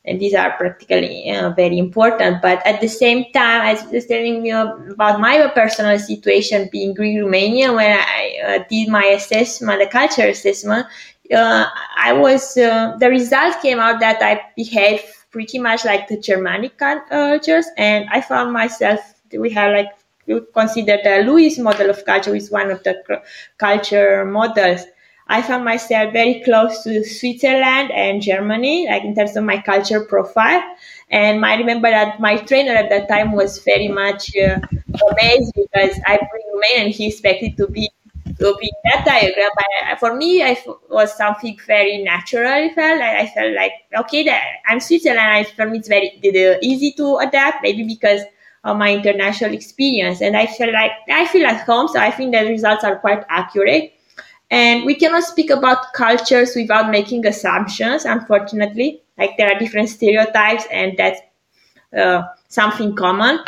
And 0.05 0.19
these 0.19 0.33
are 0.35 0.57
practically 0.57 1.31
uh, 1.31 1.51
very 1.51 1.77
important. 1.77 2.41
But 2.41 2.67
at 2.67 2.81
the 2.81 2.89
same 2.89 3.25
time, 3.33 3.61
I 3.61 3.87
was 3.93 4.07
telling 4.07 4.47
you 4.47 4.57
about 4.91 5.21
my 5.21 5.47
personal 5.55 5.99
situation 5.99 6.69
being 6.73 6.95
Greek 6.95 7.21
Romania 7.21 7.73
when 7.75 7.99
I 7.99 8.39
uh, 8.47 8.65
did 8.71 8.89
my 8.89 9.05
assessment, 9.05 9.81
the 9.81 9.87
culture 9.87 10.27
assessment. 10.27 10.87
Uh, 11.35 11.67
I 11.97 12.13
was 12.13 12.57
uh, 12.57 12.97
the 12.99 13.11
result 13.11 13.61
came 13.61 13.79
out 13.79 14.01
that 14.01 14.23
I 14.23 14.41
behaved 14.57 15.05
pretty 15.31 15.59
much 15.59 15.85
like 15.85 16.09
the 16.09 16.19
Germanic 16.19 16.81
uh, 16.81 17.01
cultures. 17.09 17.67
And 17.77 18.09
I 18.11 18.21
found 18.21 18.53
myself, 18.53 19.01
we 19.33 19.51
have 19.51 19.73
like, 19.73 19.91
we 20.27 20.41
consider 20.55 20.99
the 21.03 21.23
Lewis 21.27 21.59
model 21.59 21.91
of 21.91 22.05
culture 22.05 22.35
is 22.35 22.51
one 22.51 22.71
of 22.71 22.83
the 22.83 23.23
culture 23.59 24.25
models. 24.25 24.85
I 25.31 25.43
found 25.43 25.65
myself 25.65 26.13
very 26.15 26.41
close 26.43 26.83
to 26.85 27.05
Switzerland 27.05 27.91
and 27.93 28.23
Germany, 28.23 28.87
like 28.89 29.05
in 29.05 29.15
terms 29.15 29.37
of 29.37 29.45
my 29.45 29.61
culture 29.61 30.01
profile. 30.05 30.63
And 31.11 31.45
I 31.45 31.57
remember 31.57 31.91
that 31.91 32.19
my 32.21 32.37
trainer 32.39 32.73
at 32.73 32.89
that 32.89 33.09
time 33.09 33.33
was 33.33 33.59
very 33.63 33.89
much 33.89 34.35
uh, 34.37 34.59
amazed 35.11 35.53
because 35.55 36.01
I 36.07 36.17
bring 36.17 36.43
Romanian 36.55 36.85
and 36.87 36.95
he 36.95 37.09
expected 37.09 37.59
to 37.59 37.67
be 37.69 37.91
to 38.39 38.57
be 38.61 38.73
that 38.85 39.05
diagram. 39.05 39.51
But 39.57 39.99
for 39.99 40.15
me, 40.15 40.43
it 40.43 40.59
was 40.89 41.17
something 41.17 41.59
very 41.67 42.03
natural. 42.03 42.49
I 42.49 42.73
felt 42.75 43.01
I, 43.01 43.21
I 43.21 43.27
felt 43.27 43.55
like 43.55 43.73
okay, 44.01 44.25
that 44.25 44.43
I'm 44.69 44.81
Switzerland. 44.81 45.21
I, 45.21 45.45
for 45.45 45.67
me, 45.67 45.79
it's 45.79 45.89
very 45.89 46.19
easy 46.63 46.93
to 46.93 47.17
adapt. 47.19 47.63
Maybe 47.63 47.85
because 47.85 48.23
of 48.65 48.77
my 48.77 48.93
international 48.93 49.55
experience, 49.55 50.21
and 50.21 50.37
I 50.37 50.47
feel 50.47 50.73
like 50.73 50.93
I 51.09 51.27
feel 51.27 51.47
at 51.47 51.65
home. 51.67 51.89
So 51.89 52.01
I 52.01 52.11
think 52.11 52.35
the 52.35 52.45
results 52.45 52.85
are 52.85 52.99
quite 52.99 53.25
accurate. 53.29 53.95
And 54.51 54.87
we 54.87 54.95
cannot 54.95 55.25
speak 55.25 55.51
about 55.51 55.93
cultures 55.93 56.55
without 56.57 56.91
making 56.91 57.27
assumptions. 57.27 58.07
Unfortunately, 58.07 59.03
like 59.19 59.37
there 59.37 59.53
are 59.53 59.59
different 59.59 59.91
stereotypes, 59.91 60.65
and 60.73 60.97
that's 60.97 61.21
uh, 61.97 62.23
something 62.49 62.95
common 62.95 63.41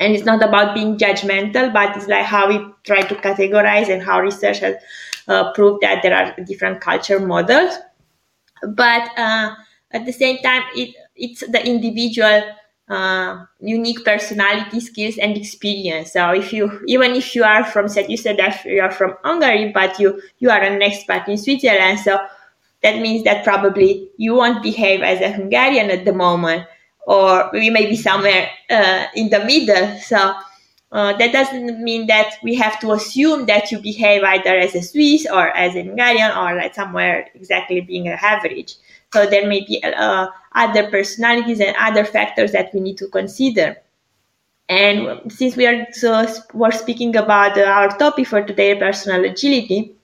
and 0.00 0.14
it's 0.14 0.24
not 0.24 0.42
about 0.42 0.74
being 0.74 0.96
judgmental 0.96 1.72
but 1.72 1.96
it's 1.96 2.08
like 2.08 2.24
how 2.24 2.48
we 2.48 2.58
try 2.84 3.02
to 3.02 3.14
categorize 3.16 3.88
and 3.88 4.02
how 4.02 4.20
research 4.20 4.58
has 4.58 4.74
uh, 5.28 5.52
proved 5.52 5.82
that 5.82 6.02
there 6.02 6.16
are 6.16 6.34
different 6.44 6.80
culture 6.80 7.20
models. 7.20 7.74
But 8.62 9.10
uh, 9.16 9.54
at 9.92 10.06
the 10.06 10.12
same 10.12 10.38
time 10.38 10.62
it 10.74 10.94
it's 11.14 11.40
the 11.40 11.64
individual 11.66 12.42
uh, 12.88 13.44
unique 13.60 14.04
personality 14.04 14.80
skills 14.80 15.18
and 15.18 15.36
experience. 15.36 16.12
So 16.14 16.30
if 16.32 16.52
you 16.52 16.80
even 16.88 17.12
if 17.12 17.34
you 17.34 17.44
are 17.44 17.64
from 17.64 17.88
said 17.88 18.10
you 18.10 18.16
said 18.16 18.38
that 18.38 18.64
you 18.64 18.80
are 18.80 18.90
from 18.90 19.16
hungary 19.22 19.70
but 19.72 20.00
you 20.00 20.20
you 20.38 20.50
are 20.50 20.60
an 20.60 20.80
expat 20.80 21.28
in 21.28 21.38
switzerland 21.38 22.00
so 22.00 22.18
that 22.82 23.00
means 23.00 23.24
that 23.24 23.44
probably 23.44 24.10
you 24.16 24.34
won't 24.34 24.62
behave 24.62 25.02
as 25.02 25.20
a 25.20 25.30
hungarian 25.30 25.90
at 25.90 26.04
the 26.04 26.12
moment 26.12 26.66
or 27.10 27.50
we 27.52 27.70
may 27.70 27.86
be 27.86 27.96
somewhere 27.96 28.48
uh, 28.70 29.06
in 29.16 29.30
the 29.30 29.44
middle. 29.44 29.98
So 29.98 30.32
uh, 30.92 31.12
that 31.16 31.32
doesn't 31.32 31.82
mean 31.82 32.06
that 32.06 32.36
we 32.44 32.54
have 32.54 32.78
to 32.78 32.92
assume 32.92 33.46
that 33.46 33.72
you 33.72 33.80
behave 33.80 34.22
either 34.22 34.56
as 34.56 34.76
a 34.76 34.82
Swiss 34.82 35.26
or 35.26 35.48
as 35.48 35.74
a 35.74 35.82
Hungarian 35.82 36.30
or 36.30 36.54
like 36.54 36.72
somewhere 36.72 37.26
exactly 37.34 37.80
being 37.80 38.06
an 38.06 38.16
average. 38.22 38.76
So 39.12 39.26
there 39.26 39.48
may 39.48 39.64
be 39.66 39.82
uh, 39.82 40.28
other 40.54 40.88
personalities 40.88 41.58
and 41.58 41.74
other 41.80 42.04
factors 42.04 42.52
that 42.52 42.72
we 42.72 42.78
need 42.78 42.98
to 42.98 43.08
consider. 43.08 43.76
And 44.68 45.32
since 45.32 45.56
we 45.56 45.66
are 45.66 45.88
so 45.90 46.24
we're 46.54 46.70
speaking 46.70 47.16
about 47.16 47.58
our 47.58 47.88
topic 47.98 48.28
for 48.28 48.40
today, 48.40 48.78
personal 48.78 49.24
agility, 49.24 49.96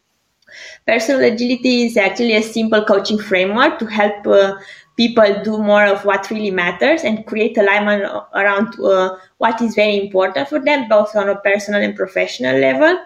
personal 0.88 1.22
agility 1.32 1.84
is 1.84 1.96
actually 1.96 2.34
a 2.34 2.42
simple 2.42 2.84
coaching 2.84 3.20
framework 3.20 3.78
to 3.78 3.86
help 3.86 4.26
uh, 4.26 4.56
people 4.96 5.42
do 5.44 5.58
more 5.62 5.84
of 5.84 6.04
what 6.04 6.30
really 6.30 6.50
matters 6.50 7.02
and 7.02 7.26
create 7.26 7.56
alignment 7.58 8.04
around 8.34 8.78
uh, 8.80 9.16
what 9.38 9.60
is 9.60 9.74
very 9.74 10.00
important 10.00 10.48
for 10.48 10.58
them, 10.58 10.88
both 10.88 11.14
on 11.14 11.28
a 11.28 11.36
personal 11.36 11.82
and 11.82 11.94
professional 11.94 12.58
level. 12.58 12.98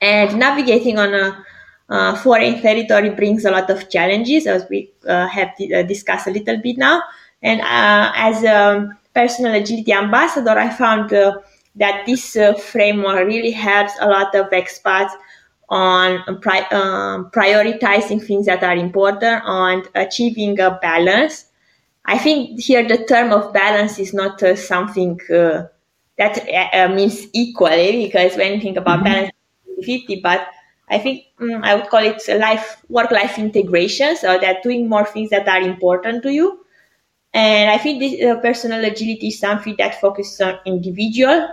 And 0.00 0.38
navigating 0.38 0.98
on 0.98 1.14
a 1.14 1.44
uh, 1.90 2.16
foreign 2.16 2.60
territory 2.62 3.10
brings 3.10 3.44
a 3.44 3.50
lot 3.50 3.68
of 3.70 3.90
challenges, 3.90 4.46
as 4.46 4.66
we 4.70 4.90
uh, 5.06 5.26
have 5.28 5.50
uh, 5.74 5.82
discussed 5.82 6.26
a 6.26 6.30
little 6.30 6.56
bit 6.56 6.78
now. 6.78 7.02
And 7.42 7.60
uh, 7.60 8.12
as 8.14 8.42
a 8.42 8.88
personal 9.14 9.54
agility 9.54 9.92
ambassador, 9.92 10.50
I 10.50 10.70
found 10.70 11.12
uh, 11.12 11.38
that 11.76 12.06
this 12.06 12.36
framework 12.62 13.26
really 13.26 13.50
helps 13.50 13.92
a 14.00 14.08
lot 14.08 14.34
of 14.34 14.48
expats 14.50 15.10
on 15.68 16.40
pri- 16.40 16.68
um, 16.72 17.30
prioritizing 17.30 18.24
things 18.24 18.46
that 18.46 18.62
are 18.62 18.76
important, 18.76 19.42
on 19.44 19.82
achieving 19.94 20.58
a 20.60 20.78
balance. 20.82 21.46
I 22.06 22.18
think 22.18 22.60
here 22.60 22.86
the 22.86 23.04
term 23.04 23.32
of 23.32 23.52
balance 23.52 23.98
is 23.98 24.12
not 24.12 24.42
uh, 24.42 24.56
something 24.56 25.18
uh, 25.30 25.64
that 26.18 26.38
uh, 26.48 26.76
uh 26.76 26.88
means 26.88 27.26
equally 27.32 28.04
because 28.06 28.36
when 28.36 28.54
you 28.54 28.60
think 28.60 28.76
about 28.76 28.96
mm-hmm. 28.98 29.04
balance 29.04 29.30
50, 29.82 30.20
but 30.20 30.46
I 30.88 30.98
think 30.98 31.24
um, 31.40 31.62
I 31.64 31.74
would 31.74 31.88
call 31.88 32.04
it 32.04 32.22
life 32.38 32.82
work 32.88 33.10
life 33.10 33.38
integration. 33.38 34.16
So 34.16 34.38
that 34.38 34.62
doing 34.62 34.88
more 34.88 35.06
things 35.06 35.30
that 35.30 35.48
are 35.48 35.60
important 35.60 36.22
to 36.24 36.32
you. 36.32 36.60
And 37.32 37.70
I 37.70 37.78
think 37.78 37.98
this 37.98 38.22
uh, 38.22 38.40
personal 38.40 38.84
agility 38.84 39.28
is 39.28 39.40
something 39.40 39.74
that 39.78 40.00
focuses 40.00 40.40
on 40.40 40.58
individual, 40.66 41.48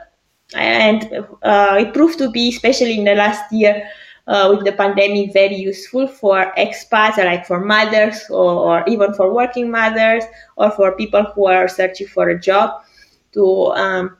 and 0.56 1.26
uh, 1.44 1.78
it 1.80 1.94
proved 1.94 2.18
to 2.20 2.30
be, 2.30 2.50
especially 2.50 2.98
in 2.98 3.06
the 3.06 3.16
last 3.16 3.52
year 3.52 3.88
uh, 4.28 4.54
with 4.54 4.66
the 4.66 4.72
pandemic, 4.72 5.34
very 5.34 5.56
useful 5.56 6.08
for 6.08 6.54
expats, 6.58 7.18
like 7.18 7.46
for 7.46 7.60
mothers, 7.60 8.26
or, 8.30 8.54
or, 8.54 8.84
even 8.88 9.14
for 9.14 9.34
working 9.34 9.72
mothers, 9.72 10.24
or 10.58 10.72
for 10.72 10.96
people 10.96 11.24
who 11.36 11.48
are 11.48 11.68
searching 11.68 12.08
for 12.08 12.30
a 12.30 12.40
job 12.40 12.82
to 13.34 13.68
um, 13.74 14.18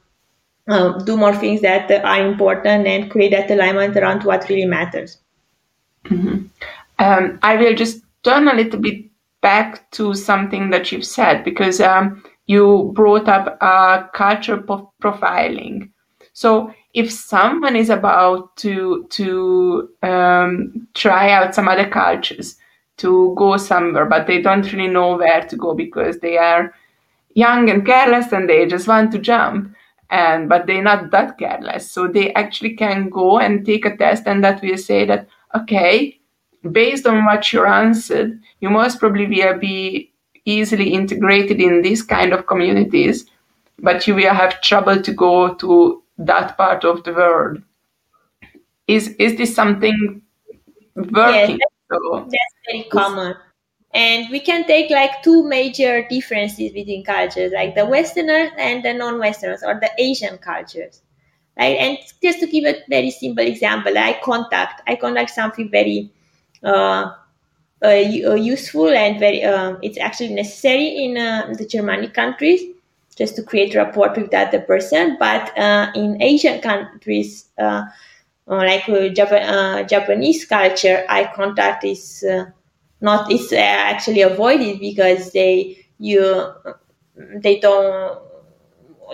um, 0.68 1.04
do 1.06 1.18
more 1.18 1.36
things 1.36 1.62
that 1.62 1.92
are 1.92 2.26
important 2.26 2.88
and 2.88 3.12
create 3.12 3.32
that 3.32 3.52
alignment 3.52 3.98
around 3.98 4.24
what 4.24 4.48
really 4.50 4.66
matters. 4.66 5.18
Mm-hmm. 6.06 6.46
Um, 7.00 7.40
I 7.42 7.56
will 7.56 7.76
just 7.76 8.02
turn 8.24 8.48
a 8.48 8.54
little 8.54 8.80
bit 8.80 9.06
back 9.42 9.90
to 9.92 10.14
something 10.14 10.70
that 10.70 10.92
you've 10.92 11.06
said 11.06 11.44
because 11.44 11.82
um, 11.82 12.24
you 12.46 12.92
brought 12.96 13.28
up 13.28 13.58
uh, 13.62 14.04
culture 14.10 14.58
profiling. 14.58 15.90
So 16.42 16.74
if 16.96 17.12
someone 17.12 17.76
is 17.76 17.92
about 17.92 18.56
to 18.58 19.06
to 19.18 19.90
um, 20.02 20.88
try 20.96 21.32
out 21.32 21.54
some 21.54 21.68
other 21.68 21.88
cultures, 21.88 22.56
to 22.98 23.34
go 23.36 23.58
somewhere, 23.58 24.06
but 24.06 24.28
they 24.28 24.42
don't 24.42 24.72
really 24.74 24.88
know 24.88 25.18
where 25.18 25.42
to 25.42 25.56
go 25.56 25.74
because 25.74 26.20
they 26.20 26.38
are 26.38 26.74
young 27.36 27.70
and 27.70 27.86
careless 27.86 28.32
and 28.32 28.50
they 28.50 28.66
just 28.66 28.88
want 28.88 29.12
to 29.12 29.20
jump 29.20 29.74
and 30.10 30.50
but 30.50 30.66
they're 30.66 30.84
not 30.84 31.12
that 31.12 31.38
careless. 31.38 31.92
So 31.92 32.08
they 32.08 32.34
actually 32.34 32.76
can 32.76 33.10
go 33.10 33.40
and 33.40 33.66
take 33.66 33.86
a 33.86 33.96
test 33.96 34.28
and 34.28 34.44
that 34.44 34.62
will 34.62 34.78
say 34.78 35.06
that 35.06 35.28
okay 35.56 36.20
based 36.72 37.08
on 37.08 37.26
what 37.26 37.52
you 37.52 37.66
answered 37.66 38.40
you 38.60 38.70
most 38.70 39.00
probably 39.00 39.26
will 39.28 39.58
be 39.58 40.12
easily 40.46 40.94
integrated 40.94 41.60
in 41.60 41.82
this 41.82 42.04
kind 42.04 42.34
of 42.34 42.46
communities 42.46 43.26
but 43.80 44.06
you 44.08 44.14
will 44.16 44.34
have 44.34 44.62
trouble 44.62 45.02
to 45.02 45.12
go 45.12 45.56
to 45.56 46.01
that 46.26 46.58
part 46.58 46.84
of 46.84 47.04
the 47.04 47.14
world 47.14 47.62
is 48.88 49.10
is 49.20 49.38
this 49.38 49.54
something 49.56 50.22
working 50.96 51.16
yeah, 51.16 51.48
that's, 51.48 52.04
so, 52.04 52.28
that's 52.30 52.56
very 52.68 52.84
common 52.90 53.36
and 53.94 54.30
we 54.30 54.40
can 54.40 54.66
take 54.66 54.90
like 54.90 55.22
two 55.22 55.48
major 55.48 56.08
differences 56.08 56.72
between 56.72 57.04
cultures, 57.04 57.52
like 57.54 57.76
the 57.76 57.86
Westerners 57.86 58.52
and 58.58 58.84
the 58.86 58.94
non-Westerners 58.94 59.64
or 59.64 59.80
the 59.80 59.92
Asian 59.98 60.38
cultures. 60.38 61.02
Right? 61.60 61.78
And 61.78 61.98
just 62.24 62.40
to 62.40 62.48
give 62.48 62.64
a 62.64 62.80
very 62.90 63.12
simple 63.12 63.46
example, 63.46 63.98
eye 63.98 64.20
contact. 64.24 64.82
Eye 64.88 64.96
contact 64.96 65.32
something 65.32 65.70
very 65.70 66.10
uh, 66.64 67.12
uh, 67.82 67.88
uh, 67.88 68.36
useful 68.36 68.88
and 68.88 69.20
very, 69.20 69.44
um, 69.44 69.78
it's 69.82 69.98
actually 69.98 70.34
necessary 70.34 71.04
in 71.04 71.18
uh, 71.18 71.54
the 71.58 71.66
Germanic 71.66 72.14
countries 72.14 72.62
just 73.16 73.36
to 73.36 73.44
create 73.44 73.76
rapport 73.76 74.14
with 74.16 74.32
the 74.32 74.38
other 74.38 74.62
person. 74.62 75.18
But 75.20 75.58
uh, 75.58 75.92
in 75.96 76.22
Asian 76.22 76.62
countries, 76.62 77.46
uh, 77.58 77.84
like 78.48 78.86
Japan, 79.16 79.88
Japanese 79.88 80.46
culture, 80.46 81.06
eye 81.10 81.32
contact 81.36 81.84
is 81.84 82.24
not 83.02 83.32
uh, 83.32 83.56
actually 83.56 84.22
avoided 84.22 84.80
because 84.80 85.32
they 85.32 85.86
you 85.98 86.54
they 87.36 87.60
don't 87.60 88.20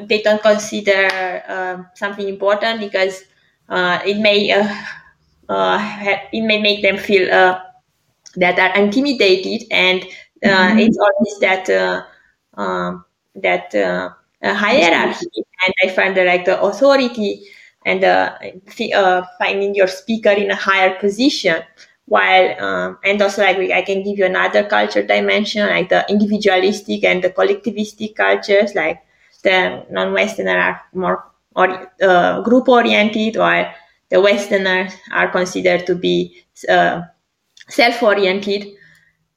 they 0.03 0.21
don't 0.21 0.41
consider 0.41 1.41
uh, 1.47 1.83
something 1.95 2.27
important 2.27 2.79
because 2.79 3.23
uh, 3.69 3.99
it 4.05 4.17
may 4.17 4.51
uh, 4.51 4.75
uh, 5.49 5.79
it 6.31 6.41
may 6.41 6.61
make 6.61 6.81
them 6.81 6.97
feel 6.97 7.31
uh, 7.33 7.59
that 8.35 8.59
are 8.59 8.75
intimidated 8.81 9.67
and 9.71 10.01
mm-hmm. 10.43 10.79
it's 10.79 10.97
always 10.97 11.39
that 11.39 12.05
um, 12.53 13.03
that 13.41 13.73
hierarchy 14.43 15.25
and 15.65 15.73
I 15.83 15.89
find 15.89 16.15
that 16.17 16.25
like 16.25 16.45
the 16.45 16.61
authority 16.61 17.47
and 17.85 18.01
finding 19.39 19.75
your 19.75 19.87
speaker 19.87 20.31
in 20.31 20.51
a 20.51 20.55
higher 20.55 20.95
position 20.99 21.63
while 22.05 22.63
um, 22.63 22.97
and 23.03 23.21
also 23.21 23.41
like 23.41 23.57
we, 23.57 23.73
i 23.73 23.81
can 23.81 24.01
give 24.01 24.17
you 24.17 24.25
another 24.25 24.63
culture 24.63 25.03
dimension 25.03 25.67
like 25.67 25.89
the 25.89 26.05
individualistic 26.09 27.03
and 27.03 27.21
the 27.21 27.29
collectivistic 27.29 28.15
cultures 28.15 28.73
like 28.75 29.01
the 29.43 29.85
non-westerner 29.91 30.57
are 30.57 30.81
more 30.93 31.25
or, 31.57 31.91
uh, 32.01 32.41
group 32.41 32.69
oriented 32.69 33.35
while 33.35 33.69
the 34.09 34.21
westerners 34.21 34.93
are 35.11 35.29
considered 35.29 35.85
to 35.85 35.95
be 35.95 36.43
uh, 36.69 37.01
self-oriented. 37.67 38.67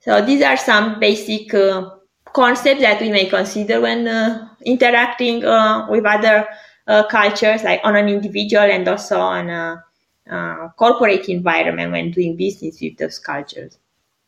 So 0.01 0.25
these 0.25 0.43
are 0.43 0.57
some 0.57 1.01
basic 1.01 1.53
uh, 1.55 1.91
concepts 2.35 2.81
that 2.83 3.01
we 3.01 3.11
may 3.11 3.27
consider 3.27 3.81
when 3.81 4.07
uh, 4.07 4.49
interacting 4.65 5.45
uh, 5.45 5.87
with 5.91 6.05
other 6.05 6.47
uh, 6.87 7.07
cultures 7.09 7.63
like 7.63 7.81
on 7.85 7.97
an 7.97 8.09
individual 8.09 8.65
and 8.65 8.87
also 8.89 9.19
on 9.19 9.49
a 9.49 9.85
uh, 10.31 10.69
corporate 10.71 11.29
environment 11.29 11.93
when 11.93 12.11
doing 12.11 12.37
business 12.37 12.81
with 12.81 12.97
those 12.99 13.19
cultures. 13.19 13.79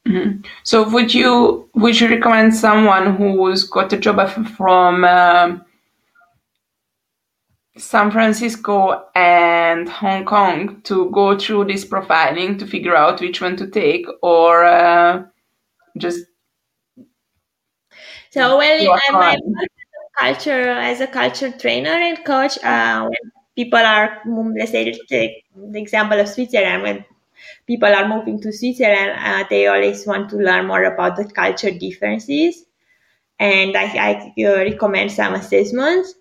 Mm-hmm. 0.06 0.40
So, 0.64 0.88
would 0.90 1.14
you 1.14 1.68
would 1.74 2.00
you 2.00 2.08
recommend 2.08 2.56
someone 2.56 3.16
who's 3.16 3.62
got 3.64 3.92
a 3.92 3.96
job 3.96 4.28
from 4.56 5.04
uh, 5.04 5.58
San 7.76 8.10
Francisco 8.10 9.06
and 9.14 9.88
Hong 9.88 10.24
Kong 10.24 10.80
to 10.82 11.08
go 11.10 11.38
through 11.38 11.66
this 11.66 11.84
profiling 11.84 12.58
to 12.58 12.66
figure 12.66 12.96
out 12.96 13.20
which 13.20 13.40
one 13.40 13.56
to 13.56 13.68
take, 13.68 14.06
or 14.22 14.64
uh, 14.64 15.22
just 15.98 16.26
so 18.32 18.56
well, 18.58 18.98
I'm, 19.08 19.16
I'm 19.16 19.40
culture 20.18 20.70
as 20.70 21.00
a 21.00 21.06
culture 21.06 21.50
trainer 21.50 21.90
and 21.90 22.24
coach. 22.24 22.58
Uh, 22.62 23.08
people 23.56 23.78
are, 23.78 24.20
let's 24.56 24.72
say, 24.72 24.92
take 25.08 25.44
the 25.56 25.80
example 25.80 26.18
of 26.18 26.28
Switzerland, 26.28 26.82
when 26.82 27.04
people 27.66 27.88
are 27.88 28.08
moving 28.08 28.40
to 28.40 28.52
Switzerland, 28.52 29.12
uh, 29.18 29.44
they 29.50 29.66
always 29.66 30.06
want 30.06 30.30
to 30.30 30.36
learn 30.36 30.66
more 30.66 30.84
about 30.84 31.16
the 31.16 31.24
culture 31.24 31.70
differences. 31.70 32.64
And 33.38 33.76
I, 33.76 33.84
I 34.38 34.44
uh, 34.44 34.56
recommend 34.58 35.12
some 35.12 35.34
assessments. 35.34 36.14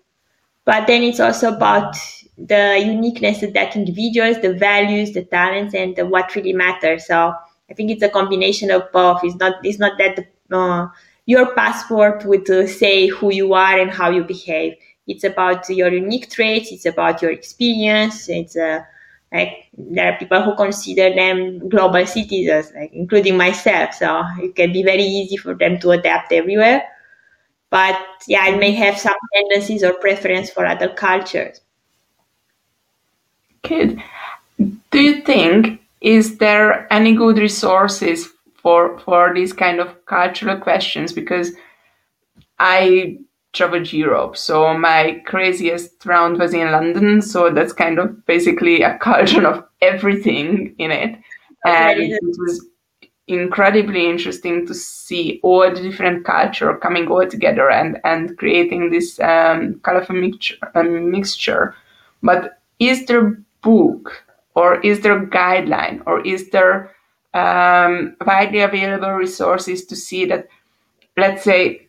But 0.64 0.86
then 0.86 1.02
it's 1.02 1.20
also 1.20 1.54
about 1.54 1.96
the 2.38 2.82
uniqueness 2.84 3.42
of 3.42 3.52
that 3.54 3.76
individuals, 3.76 4.40
the 4.40 4.54
values, 4.54 5.12
the 5.12 5.24
talents, 5.24 5.74
and 5.74 5.96
the, 5.96 6.06
what 6.06 6.34
really 6.34 6.52
matters. 6.52 7.06
So 7.06 7.34
I 7.70 7.74
think 7.74 7.90
it's 7.90 8.02
a 8.02 8.08
combination 8.08 8.70
of 8.70 8.90
both. 8.92 9.24
It's 9.24 9.36
not, 9.36 9.56
it's 9.64 9.78
not 9.78 9.98
that 9.98 10.16
the, 10.16 10.56
uh, 10.56 10.88
your 11.26 11.54
passport 11.54 12.24
would 12.24 12.48
uh, 12.50 12.66
say 12.66 13.06
who 13.06 13.32
you 13.32 13.54
are 13.54 13.78
and 13.78 13.90
how 13.90 14.10
you 14.10 14.24
behave 14.24 14.74
it's 15.06 15.24
about 15.24 15.68
your 15.68 15.92
unique 15.92 16.30
traits. 16.30 16.70
It's 16.70 16.86
about 16.86 17.22
your 17.22 17.30
experience. 17.30 18.28
It's 18.28 18.56
uh, 18.56 18.80
like 19.32 19.68
there 19.76 20.12
are 20.12 20.18
people 20.18 20.42
who 20.42 20.54
consider 20.54 21.14
them 21.14 21.68
global 21.68 22.06
citizens, 22.06 22.72
like 22.74 22.92
including 22.92 23.36
myself. 23.36 23.94
So 23.94 24.22
it 24.40 24.54
can 24.54 24.72
be 24.72 24.82
very 24.82 25.02
easy 25.02 25.36
for 25.36 25.54
them 25.54 25.78
to 25.80 25.90
adapt 25.90 26.32
everywhere. 26.32 26.84
But 27.70 27.98
yeah, 28.28 28.48
it 28.48 28.58
may 28.58 28.72
have 28.72 28.98
some 28.98 29.14
tendencies 29.34 29.82
or 29.82 29.94
preference 29.94 30.50
for 30.50 30.66
other 30.66 30.90
cultures. 30.90 31.60
Good. 33.62 34.02
Do 34.90 35.00
you 35.00 35.22
think 35.22 35.80
is 36.00 36.38
there 36.38 36.92
any 36.92 37.14
good 37.14 37.38
resources 37.38 38.28
for 38.62 38.98
for 39.00 39.32
these 39.34 39.52
kind 39.52 39.80
of 39.80 40.04
cultural 40.06 40.58
questions? 40.58 41.12
Because 41.12 41.52
I 42.58 43.18
traveled 43.52 43.92
Europe. 43.92 44.36
So 44.36 44.76
my 44.76 45.22
craziest 45.26 46.04
round 46.06 46.38
was 46.38 46.54
in 46.54 46.72
London. 46.72 47.20
So 47.20 47.50
that's 47.50 47.72
kind 47.72 47.98
of 47.98 48.24
basically 48.26 48.82
a 48.82 48.96
culture 48.98 49.46
of 49.46 49.64
everything 49.80 50.74
in 50.78 50.90
it. 50.90 51.18
And 51.64 52.00
it 52.00 52.20
was 52.22 52.66
incredibly 53.28 54.08
interesting 54.08 54.66
to 54.66 54.74
see 54.74 55.38
all 55.42 55.70
the 55.70 55.80
different 55.80 56.24
culture 56.24 56.76
coming 56.78 57.06
all 57.08 57.26
together 57.26 57.70
and, 57.70 57.98
and 58.04 58.36
creating 58.36 58.90
this 58.90 59.20
um, 59.20 59.78
kind 59.80 59.98
of 59.98 60.08
a 60.10 60.12
mixture, 60.12 60.56
a 60.74 60.82
mixture. 60.82 61.74
But 62.22 62.58
is 62.78 63.06
there 63.06 63.38
book 63.62 64.24
or 64.54 64.80
is 64.80 65.00
there 65.00 65.22
a 65.22 65.26
guideline 65.26 66.02
or 66.06 66.20
is 66.26 66.50
there 66.50 66.91
um, 67.34 68.16
widely 68.26 68.60
available 68.60 69.12
resources 69.12 69.84
to 69.86 69.96
see 69.96 70.24
that, 70.26 70.48
let's 71.16 71.44
say, 71.44 71.88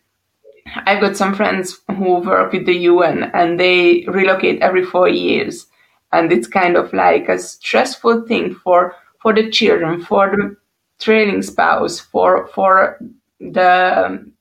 I've 0.86 1.00
got 1.00 1.16
some 1.16 1.34
friends 1.34 1.80
who 1.88 2.20
work 2.20 2.52
with 2.52 2.66
the 2.66 2.74
UN 2.74 3.24
and 3.34 3.60
they 3.60 4.04
relocate 4.08 4.62
every 4.62 4.84
four 4.84 5.08
years. 5.08 5.66
And 6.12 6.32
it's 6.32 6.46
kind 6.46 6.76
of 6.76 6.92
like 6.92 7.28
a 7.28 7.38
stressful 7.38 8.26
thing 8.26 8.54
for, 8.54 8.94
for 9.20 9.34
the 9.34 9.50
children, 9.50 10.02
for 10.02 10.30
the 10.30 10.56
trailing 10.98 11.42
spouse, 11.42 12.00
for, 12.00 12.48
for 12.48 12.98
the 13.40 14.32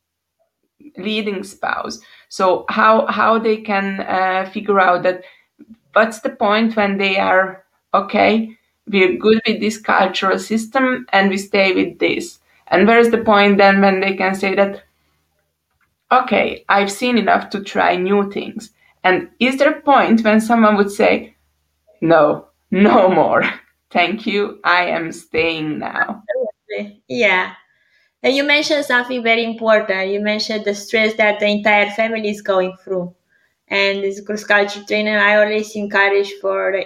leading 0.97 1.43
spouse. 1.43 1.99
So 2.29 2.65
how, 2.69 3.07
how 3.07 3.39
they 3.39 3.57
can 3.57 4.01
uh, 4.01 4.49
figure 4.51 4.79
out 4.79 5.03
that 5.03 5.23
what's 5.93 6.21
the 6.21 6.29
point 6.29 6.75
when 6.75 6.97
they 6.97 7.17
are, 7.17 7.65
okay, 7.93 8.55
we're 8.87 9.17
good 9.17 9.41
with 9.47 9.59
this 9.59 9.77
cultural 9.77 10.39
system 10.39 11.05
and 11.11 11.29
we 11.29 11.37
stay 11.37 11.73
with 11.73 11.99
this. 11.99 12.39
And 12.67 12.87
where 12.87 12.99
is 12.99 13.11
the 13.11 13.19
point 13.19 13.57
then 13.57 13.81
when 13.81 13.99
they 13.99 14.15
can 14.15 14.35
say 14.35 14.55
that, 14.55 14.83
okay, 16.11 16.65
I've 16.69 16.91
seen 16.91 17.17
enough 17.17 17.49
to 17.51 17.63
try 17.63 17.95
new 17.95 18.31
things? 18.31 18.71
And 19.03 19.29
is 19.39 19.57
there 19.57 19.71
a 19.71 19.81
point 19.81 20.23
when 20.23 20.39
someone 20.39 20.77
would 20.77 20.91
say, 20.91 21.35
no, 22.01 22.47
no 22.71 23.09
more? 23.09 23.43
Thank 23.91 24.25
you, 24.25 24.59
I 24.63 24.85
am 24.85 25.11
staying 25.11 25.79
now. 25.79 26.23
Yeah. 27.07 27.53
And 28.23 28.35
you 28.35 28.43
mentioned 28.43 28.85
something 28.85 29.21
very 29.21 29.43
important. 29.43 30.09
You 30.09 30.21
mentioned 30.21 30.65
the 30.65 30.73
stress 30.73 31.13
that 31.15 31.39
the 31.39 31.45
entire 31.45 31.91
family 31.91 32.29
is 32.29 32.41
going 32.41 32.75
through. 32.83 33.13
And 33.67 34.03
as 34.03 34.19
a 34.19 34.23
cross 34.23 34.45
culture 34.45 34.83
trainer, 34.87 35.19
I 35.19 35.35
always 35.35 35.75
encourage 35.75 36.31
for 36.41 36.83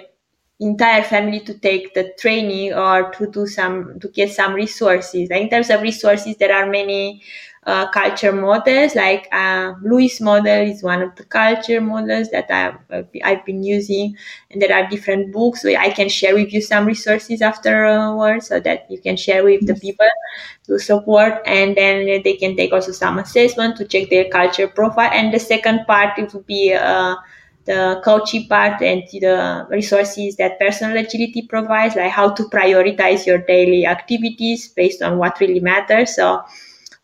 entire 0.60 1.04
family 1.04 1.40
to 1.40 1.54
take 1.58 1.94
the 1.94 2.12
training 2.18 2.74
or 2.74 3.10
to 3.12 3.26
do 3.30 3.46
some 3.46 3.98
to 4.00 4.08
get 4.08 4.30
some 4.32 4.54
resources. 4.54 5.30
in 5.30 5.48
terms 5.48 5.70
of 5.70 5.82
resources, 5.82 6.36
there 6.36 6.52
are 6.54 6.68
many 6.68 7.22
uh, 7.64 7.88
culture 7.90 8.32
models. 8.32 8.94
Like 8.96 9.28
uh, 9.32 9.74
Lewis 9.82 10.20
model 10.20 10.62
is 10.68 10.82
one 10.82 11.02
of 11.02 11.14
the 11.16 11.24
culture 11.24 11.80
models 11.80 12.30
that 12.30 12.50
I've, 12.50 13.06
I've 13.22 13.44
been 13.44 13.62
using, 13.62 14.16
and 14.50 14.60
there 14.60 14.74
are 14.74 14.88
different 14.88 15.32
books. 15.32 15.62
So 15.62 15.68
I 15.74 15.90
can 15.90 16.08
share 16.08 16.34
with 16.34 16.52
you 16.52 16.60
some 16.60 16.86
resources 16.86 17.40
afterwards, 17.42 18.48
so 18.48 18.58
that 18.60 18.90
you 18.90 19.00
can 19.00 19.16
share 19.16 19.44
with 19.44 19.66
the 19.66 19.74
people 19.74 20.06
to 20.66 20.78
support, 20.78 21.40
and 21.46 21.76
then 21.76 22.22
they 22.22 22.34
can 22.36 22.56
take 22.56 22.72
also 22.72 22.92
some 22.92 23.18
assessment 23.18 23.76
to 23.76 23.84
check 23.84 24.10
their 24.10 24.28
culture 24.28 24.68
profile. 24.68 25.10
And 25.12 25.32
the 25.32 25.38
second 25.38 25.86
part 25.86 26.18
it 26.18 26.32
will 26.32 26.42
be. 26.42 26.74
Uh, 26.74 27.16
the 27.68 28.00
coaching 28.02 28.48
part 28.48 28.80
and 28.80 29.02
the 29.12 29.66
resources 29.68 30.36
that 30.36 30.58
personal 30.58 30.96
agility 30.96 31.42
provides, 31.42 31.96
like 31.96 32.10
how 32.10 32.30
to 32.30 32.44
prioritize 32.44 33.26
your 33.26 33.38
daily 33.38 33.84
activities 33.84 34.68
based 34.68 35.02
on 35.02 35.18
what 35.18 35.38
really 35.38 35.60
matters. 35.60 36.16
So, 36.16 36.42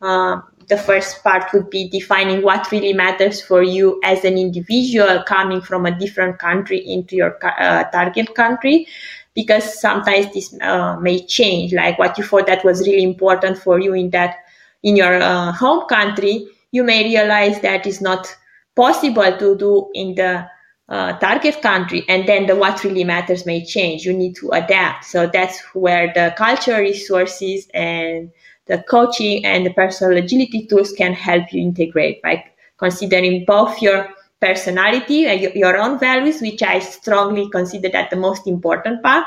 uh, 0.00 0.40
the 0.68 0.78
first 0.78 1.22
part 1.22 1.52
would 1.52 1.68
be 1.68 1.90
defining 1.90 2.42
what 2.42 2.72
really 2.72 2.94
matters 2.94 3.42
for 3.42 3.62
you 3.62 4.00
as 4.02 4.24
an 4.24 4.38
individual 4.38 5.22
coming 5.24 5.60
from 5.60 5.84
a 5.84 5.98
different 5.98 6.38
country 6.38 6.78
into 6.78 7.14
your 7.14 7.38
uh, 7.44 7.84
target 7.90 8.34
country 8.34 8.86
because 9.34 9.78
sometimes 9.78 10.32
this 10.32 10.56
uh, 10.62 10.96
may 10.98 11.20
change 11.26 11.74
like 11.74 11.98
what 11.98 12.16
you 12.16 12.24
thought 12.24 12.46
that 12.46 12.64
was 12.64 12.80
really 12.86 13.02
important 13.02 13.58
for 13.58 13.78
you 13.78 13.92
in 13.92 14.08
that 14.08 14.36
in 14.82 14.96
your 14.96 15.20
uh, 15.20 15.52
home 15.52 15.86
country 15.86 16.46
you 16.70 16.82
may 16.82 17.04
realize 17.04 17.60
that 17.60 17.86
is 17.86 18.00
not 18.00 18.34
possible 18.74 19.36
to 19.38 19.56
do 19.58 19.90
in 19.92 20.14
the 20.14 20.48
uh, 20.88 21.18
target 21.18 21.60
country 21.62 22.04
and 22.08 22.28
then 22.28 22.46
the 22.46 22.54
what 22.54 22.84
really 22.84 23.04
matters 23.04 23.46
may 23.46 23.64
change 23.64 24.04
you 24.04 24.12
need 24.12 24.34
to 24.34 24.50
adapt 24.50 25.04
so 25.04 25.26
that's 25.32 25.58
where 25.72 26.12
the 26.14 26.34
cultural 26.36 26.80
resources 26.80 27.66
and 27.72 28.30
the 28.66 28.82
coaching 28.88 29.44
and 29.44 29.64
the 29.64 29.72
personal 29.72 30.16
agility 30.16 30.66
tools 30.66 30.92
can 30.92 31.12
help 31.12 31.52
you 31.52 31.60
integrate 31.60 32.22
by 32.22 32.44
considering 32.78 33.44
both 33.46 33.80
your 33.82 34.08
personality 34.40 35.26
and 35.26 35.40
your 35.54 35.76
own 35.76 35.98
values, 35.98 36.40
which 36.40 36.62
I 36.62 36.78
strongly 36.78 37.48
consider 37.50 37.88
that 37.90 38.10
the 38.10 38.16
most 38.16 38.46
important 38.46 39.02
part, 39.02 39.24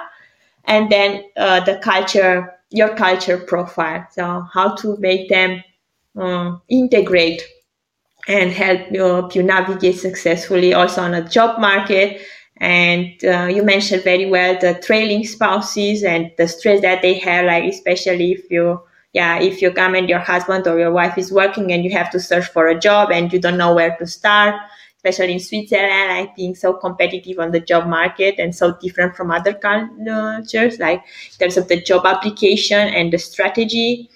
and 0.65 0.91
then 0.91 1.23
uh, 1.35 1.61
the 1.61 1.77
culture, 1.77 2.53
your 2.69 2.95
culture 2.95 3.37
profile. 3.37 4.05
So 4.11 4.45
how 4.53 4.75
to 4.75 4.97
make 4.97 5.29
them 5.29 5.63
uh, 6.19 6.57
integrate 6.67 7.41
and 8.27 8.51
help 8.51 8.91
you, 8.91 9.43
navigate 9.43 9.97
successfully 9.97 10.73
also 10.73 11.01
on 11.01 11.13
a 11.13 11.27
job 11.27 11.59
market. 11.59 12.21
And 12.57 13.13
uh, 13.23 13.45
you 13.45 13.63
mentioned 13.63 14.03
very 14.03 14.25
well 14.25 14.57
the 14.59 14.73
trailing 14.83 15.25
spouses 15.25 16.03
and 16.03 16.31
the 16.37 16.47
stress 16.47 16.81
that 16.81 17.01
they 17.01 17.19
have, 17.19 17.45
like 17.45 17.63
especially 17.65 18.33
if 18.33 18.51
you 18.51 18.81
yeah, 19.13 19.39
if 19.39 19.61
you 19.61 19.71
come 19.71 19.95
and 19.95 20.09
your 20.09 20.19
husband 20.19 20.67
or 20.67 20.77
your 20.77 20.91
wife 20.91 21.17
is 21.17 21.31
working 21.31 21.71
and 21.71 21.83
you 21.83 21.91
have 21.91 22.11
to 22.11 22.19
search 22.19 22.47
for 22.49 22.67
a 22.67 22.79
job 22.79 23.09
and 23.11 23.31
you 23.33 23.39
don't 23.39 23.57
know 23.57 23.73
where 23.73 23.95
to 23.97 24.05
start, 24.05 24.53
especially 24.97 25.33
in 25.33 25.39
Switzerland, 25.39 26.11
I 26.11 26.25
think 26.35 26.57
so 26.57 26.73
competitive 26.73 27.39
on 27.39 27.51
the 27.51 27.59
job 27.59 27.87
market 27.87 28.35
and 28.37 28.53
so 28.53 28.77
different 28.79 29.15
from 29.15 29.31
other 29.31 29.53
cultures, 29.53 30.77
like 30.77 31.03
in 31.31 31.37
terms 31.39 31.57
of 31.57 31.67
the 31.67 31.81
job 31.81 32.05
application 32.05 32.89
and 32.89 33.11
the 33.11 33.17
strategy 33.17 34.09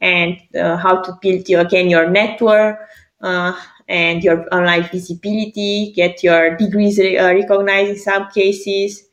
and 0.00 0.38
uh, 0.58 0.76
how 0.76 1.02
to 1.02 1.12
build 1.20 1.48
again 1.50 1.90
your 1.90 2.08
network 2.08 2.78
uh, 3.20 3.58
and 3.88 4.22
your 4.22 4.46
online 4.54 4.84
visibility, 4.84 5.92
get 5.94 6.22
your 6.22 6.56
degrees 6.56 6.98
uh, 6.98 7.32
recognized 7.34 7.90
in 7.90 7.98
some 7.98 8.30
cases. 8.30 9.04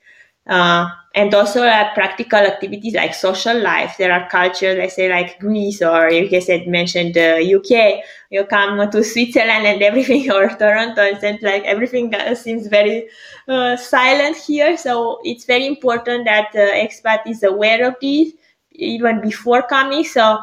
Uh, 0.47 0.87
and 1.15 1.33
also 1.33 1.63
uh, 1.63 1.91
practical 1.95 2.39
activities 2.39 2.93
like 2.93 3.15
social 3.15 3.59
life. 3.59 3.95
There 3.97 4.11
are 4.11 4.29
cultures, 4.29 4.77
let's 4.77 4.95
say 4.95 5.09
like 5.09 5.39
Greece 5.39 5.81
or 5.81 6.11
you 6.11 6.29
guys 6.29 6.47
had 6.47 6.67
mentioned 6.67 7.15
the 7.15 7.41
UK. 7.43 8.03
You 8.29 8.43
come 8.43 8.91
to 8.91 9.03
Switzerland 9.03 9.65
and 9.65 9.81
everything, 9.81 10.29
or 10.31 10.49
Toronto, 10.49 11.01
and 11.01 11.39
like 11.41 11.63
everything 11.63 12.13
seems 12.35 12.67
very 12.67 13.07
uh, 13.47 13.77
silent 13.77 14.35
here. 14.35 14.77
So 14.77 15.19
it's 15.23 15.45
very 15.45 15.65
important 15.65 16.25
that 16.25 16.49
the 16.53 16.69
expat 16.75 17.25
is 17.25 17.41
aware 17.41 17.87
of 17.87 17.95
this 18.01 18.33
even 18.73 19.21
before 19.21 19.63
coming. 19.63 20.03
So 20.03 20.37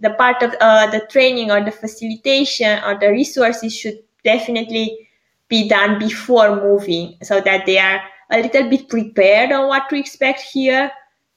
the 0.00 0.10
part 0.10 0.42
of 0.42 0.54
uh, 0.60 0.90
the 0.90 1.00
training 1.10 1.50
or 1.50 1.64
the 1.64 1.70
facilitation 1.72 2.82
or 2.84 2.98
the 2.98 3.10
resources 3.10 3.76
should 3.76 3.98
definitely 4.24 5.08
be 5.48 5.68
done 5.68 5.98
before 5.98 6.56
moving 6.56 7.16
so 7.22 7.40
that 7.40 7.66
they 7.66 7.78
are 7.78 8.00
a 8.30 8.42
little 8.42 8.68
bit 8.68 8.88
prepared 8.88 9.50
on 9.52 9.68
what 9.68 9.88
to 9.88 9.98
expect 9.98 10.40
here. 10.40 10.90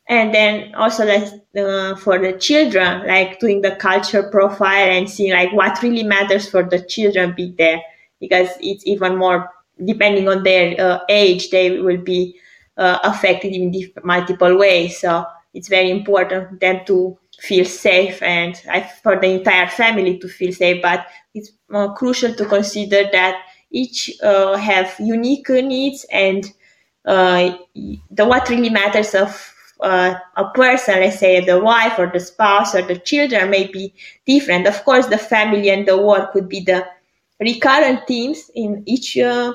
And 0.10 0.34
then 0.34 0.76
also 0.76 1.08
uh, 1.08 1.96
for 1.96 2.20
the 2.20 2.34
children 2.38 3.08
like 3.08 3.40
doing 3.40 3.62
the 3.62 3.76
culture 3.76 4.24
profile 4.24 4.90
and 4.90 5.10
seeing 5.10 5.32
like 5.32 5.54
what 5.54 5.82
really 5.82 6.04
matters 6.04 6.50
for 6.50 6.64
the 6.64 6.84
children 6.84 7.34
be 7.36 7.56
there. 7.58 7.82
Because 8.20 8.50
it's 8.60 8.86
even 8.86 9.16
more 9.16 9.50
depending 9.86 10.28
on 10.28 10.44
their 10.44 10.80
uh, 10.80 11.00
age 11.10 11.50
they 11.50 11.80
will 11.80 11.98
be 11.98 12.38
uh, 12.78 13.00
affected 13.04 13.54
in 13.54 13.74
multiple 14.04 14.58
ways. 14.58 15.00
So 15.00 15.26
it's 15.54 15.70
very 15.70 15.90
important 15.90 16.50
for 16.50 16.56
them 16.58 16.82
to 16.88 17.18
feel 17.42 17.66
safe 17.66 18.22
and 18.22 18.56
for 19.04 19.20
the 19.20 19.28
entire 19.28 19.68
family 19.68 20.18
to 20.20 20.28
feel 20.28 20.54
safe 20.54 20.82
but 20.82 21.08
it's 21.34 21.52
uh, 21.74 21.92
crucial 21.94 22.34
to 22.34 22.46
consider 22.46 23.04
that 23.12 23.36
each 23.72 24.12
uh, 24.24 24.56
have 24.58 24.94
unique 25.00 25.50
needs 25.50 26.06
and 26.12 26.52
uh, 27.06 27.58
the 28.12 28.26
what 28.26 28.50
really 28.50 28.70
matters 28.70 29.16
of 29.16 29.54
uh, 29.82 30.14
a 30.38 30.50
person, 30.52 31.00
let's 31.00 31.20
say 31.20 31.44
the 31.44 31.60
wife 31.60 31.98
or 31.98 32.08
the 32.14 32.20
spouse 32.20 32.76
or 32.76 32.84
the 32.84 32.98
children, 33.00 33.50
may 33.50 33.68
be 33.68 33.94
different. 34.28 34.68
Of 34.68 34.84
course, 34.86 35.08
the 35.08 35.18
family 35.18 35.70
and 35.72 35.88
the 35.88 35.98
work 35.98 36.34
could 36.34 36.48
be 36.48 36.62
the 36.62 36.86
recurrent 37.40 38.08
themes 38.08 38.52
in 38.54 38.84
each 38.86 39.18
uh, 39.18 39.54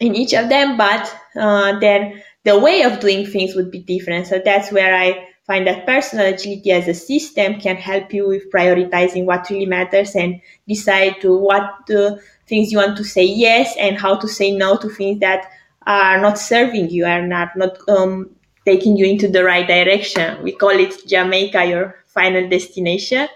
in 0.00 0.14
each 0.14 0.32
of 0.34 0.48
them, 0.48 0.76
but 0.76 1.14
uh, 1.36 1.78
then 1.78 2.22
the 2.44 2.58
way 2.58 2.82
of 2.82 3.00
doing 3.00 3.26
things 3.26 3.54
would 3.54 3.70
be 3.70 3.80
different. 3.80 4.26
So 4.26 4.40
that's 4.44 4.72
where 4.72 4.94
I 4.94 5.28
find 5.46 5.66
that 5.66 5.86
personal 5.86 6.32
agility 6.32 6.72
as 6.72 6.88
a 6.88 6.94
system 6.94 7.60
can 7.60 7.76
help 7.76 8.12
you 8.12 8.26
with 8.26 8.50
prioritizing 8.50 9.24
what 9.24 9.48
really 9.50 9.66
matters 9.66 10.14
and 10.14 10.40
decide 10.66 11.20
to 11.20 11.36
what 11.36 11.70
the 11.86 12.20
things 12.46 12.72
you 12.72 12.78
want 12.78 12.96
to 12.96 13.04
say 13.04 13.24
yes 13.24 13.74
and 13.78 13.98
how 13.98 14.16
to 14.16 14.26
say 14.26 14.50
no 14.50 14.76
to 14.76 14.88
things 14.88 15.20
that 15.20 15.50
are 15.86 16.20
not 16.20 16.38
serving 16.38 16.88
you, 16.90 17.04
are 17.04 17.26
not 17.26 17.56
not 17.56 17.76
um, 17.88 18.30
taking 18.64 18.96
you 18.96 19.06
into 19.06 19.28
the 19.28 19.44
right 19.44 19.66
direction. 19.66 20.42
We 20.42 20.52
call 20.52 20.70
it 20.70 21.06
Jamaica, 21.06 21.66
your 21.66 21.96
final 22.06 22.48
destination, 22.48 23.28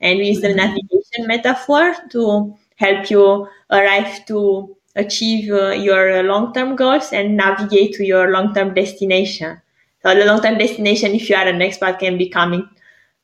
and 0.00 0.18
we 0.18 0.28
use 0.28 0.40
the 0.40 0.48
mm-hmm. 0.48 0.56
navigation 0.58 1.26
metaphor 1.26 1.94
to 2.10 2.54
help 2.76 3.10
you 3.10 3.48
arrive 3.70 4.26
to 4.26 4.76
achieve 4.94 5.50
uh, 5.50 5.70
your 5.70 6.22
long-term 6.22 6.76
goals 6.76 7.12
and 7.12 7.36
navigate 7.36 7.94
to 7.94 8.04
your 8.04 8.30
long-term 8.30 8.74
destination. 8.74 9.60
The 10.14 10.24
long-term 10.24 10.58
destination, 10.58 11.14
if 11.14 11.28
you 11.28 11.36
are 11.36 11.46
an 11.46 11.58
expat, 11.58 11.98
can 11.98 12.16
be 12.16 12.28
coming, 12.28 12.68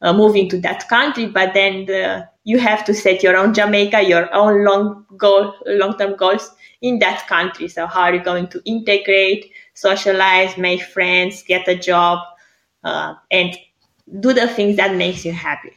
uh, 0.01 0.13
moving 0.13 0.49
to 0.49 0.61
that 0.63 0.89
country, 0.89 1.27
but 1.27 1.55
then 1.55 1.87
the, 1.87 2.29
you 2.45 2.59
have 2.59 2.85
to 2.87 2.95
set 2.95 3.23
your 3.23 3.37
own 3.37 3.55
Jamaica, 3.55 4.03
your 4.03 4.33
own 4.35 4.65
long 4.65 5.07
goal, 5.17 5.55
long-term 5.67 6.17
goals 6.17 6.51
in 6.81 6.99
that 6.99 7.27
country. 7.29 7.69
So 7.69 7.87
how 7.87 8.03
are 8.03 8.15
you 8.15 8.23
going 8.23 8.49
to 8.49 8.61
integrate, 8.65 9.53
socialize, 9.75 10.59
make 10.59 10.83
friends, 10.83 11.43
get 11.43 11.69
a 11.69 11.77
job, 11.77 12.19
uh, 12.85 13.15
and 13.31 13.57
do 14.21 14.33
the 14.33 14.49
things 14.49 14.77
that 14.77 14.97
makes 14.97 15.25
you 15.25 15.33
happy. 15.33 15.73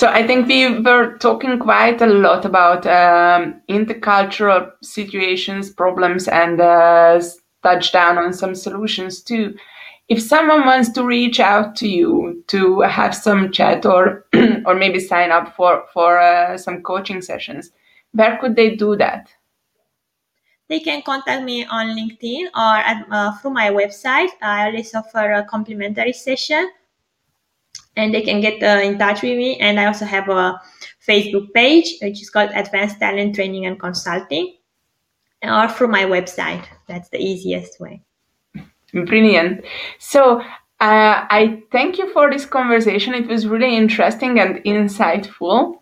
So 0.00 0.08
I 0.08 0.26
think 0.26 0.48
we 0.48 0.80
were 0.80 1.18
talking 1.18 1.58
quite 1.58 2.00
a 2.00 2.06
lot 2.06 2.46
about 2.46 2.86
um, 2.86 3.60
intercultural 3.68 4.72
situations, 4.80 5.68
problems, 5.68 6.26
and 6.26 6.58
uh, 6.58 7.20
touch 7.62 7.92
down 7.92 8.16
on 8.16 8.32
some 8.32 8.54
solutions 8.54 9.20
too. 9.22 9.58
If 10.08 10.22
someone 10.22 10.64
wants 10.64 10.88
to 10.92 11.04
reach 11.04 11.38
out 11.38 11.76
to 11.76 11.86
you 11.86 12.42
to 12.46 12.80
have 12.80 13.14
some 13.14 13.52
chat 13.52 13.84
or 13.84 14.24
or 14.64 14.74
maybe 14.74 15.00
sign 15.00 15.32
up 15.32 15.54
for 15.54 15.84
for 15.92 16.18
uh, 16.18 16.56
some 16.56 16.80
coaching 16.82 17.20
sessions 17.20 17.70
where 18.12 18.38
could 18.38 18.56
they 18.56 18.76
do 18.76 18.96
that? 18.96 19.28
They 20.70 20.80
can 20.80 21.02
contact 21.02 21.44
me 21.44 21.66
on 21.66 21.88
LinkedIn 21.88 22.46
or 22.54 22.76
at, 22.90 23.06
uh, 23.10 23.36
through 23.36 23.50
my 23.50 23.68
website. 23.68 24.30
I 24.40 24.68
always 24.68 24.94
offer 24.94 25.30
a 25.32 25.44
complimentary 25.44 26.14
session 26.14 26.70
and 27.96 28.14
they 28.14 28.22
can 28.22 28.40
get 28.40 28.62
uh, 28.62 28.80
in 28.80 28.98
touch 28.98 29.22
with 29.22 29.36
me. 29.36 29.58
And 29.58 29.78
I 29.80 29.86
also 29.86 30.04
have 30.04 30.28
a 30.28 30.60
Facebook 31.06 31.52
page, 31.52 31.96
which 32.02 32.22
is 32.22 32.30
called 32.30 32.50
Advanced 32.54 32.98
Talent 32.98 33.34
Training 33.34 33.66
and 33.66 33.78
Consulting, 33.78 34.56
or 35.42 35.68
through 35.68 35.88
my 35.88 36.04
website. 36.04 36.64
That's 36.86 37.08
the 37.08 37.18
easiest 37.18 37.80
way. 37.80 38.02
Brilliant. 38.92 39.64
So, 39.98 40.42
uh, 40.80 41.26
I 41.28 41.62
thank 41.70 41.98
you 41.98 42.10
for 42.12 42.30
this 42.30 42.46
conversation. 42.46 43.12
It 43.12 43.28
was 43.28 43.46
really 43.46 43.76
interesting 43.76 44.40
and 44.40 44.56
insightful. 44.64 45.76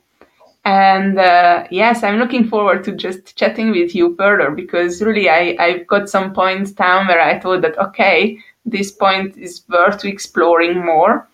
And 0.64 1.18
uh, 1.18 1.68
yes, 1.71 2.03
I'm 2.03 2.18
looking 2.18 2.49
forward 2.49 2.83
to 2.85 2.92
just 2.92 3.37
chatting 3.37 3.71
with 3.71 3.94
you 3.94 4.16
further 4.16 4.51
because 4.51 5.01
really 5.01 5.31
I, 5.31 5.57
I've 5.61 5.87
got 5.87 6.11
some 6.11 6.35
points 6.35 6.73
down 6.73 7.07
where 7.07 7.21
I 7.21 7.38
thought 7.38 7.62
that, 7.62 7.79
okay, 7.79 8.38
this 8.66 8.90
point 8.90 9.37
is 9.37 9.62
worth 9.68 10.05
exploring 10.05 10.85
more. 10.85 11.29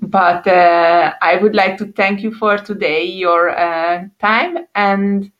But 0.00 0.46
uh, 0.46 1.14
I 1.20 1.36
would 1.36 1.54
like 1.54 1.76
to 1.78 1.86
thank 1.92 2.22
you 2.22 2.32
for 2.32 2.56
today, 2.58 3.04
your 3.04 3.50
uh, 3.50 4.04
time, 4.20 4.58
and 4.74 5.30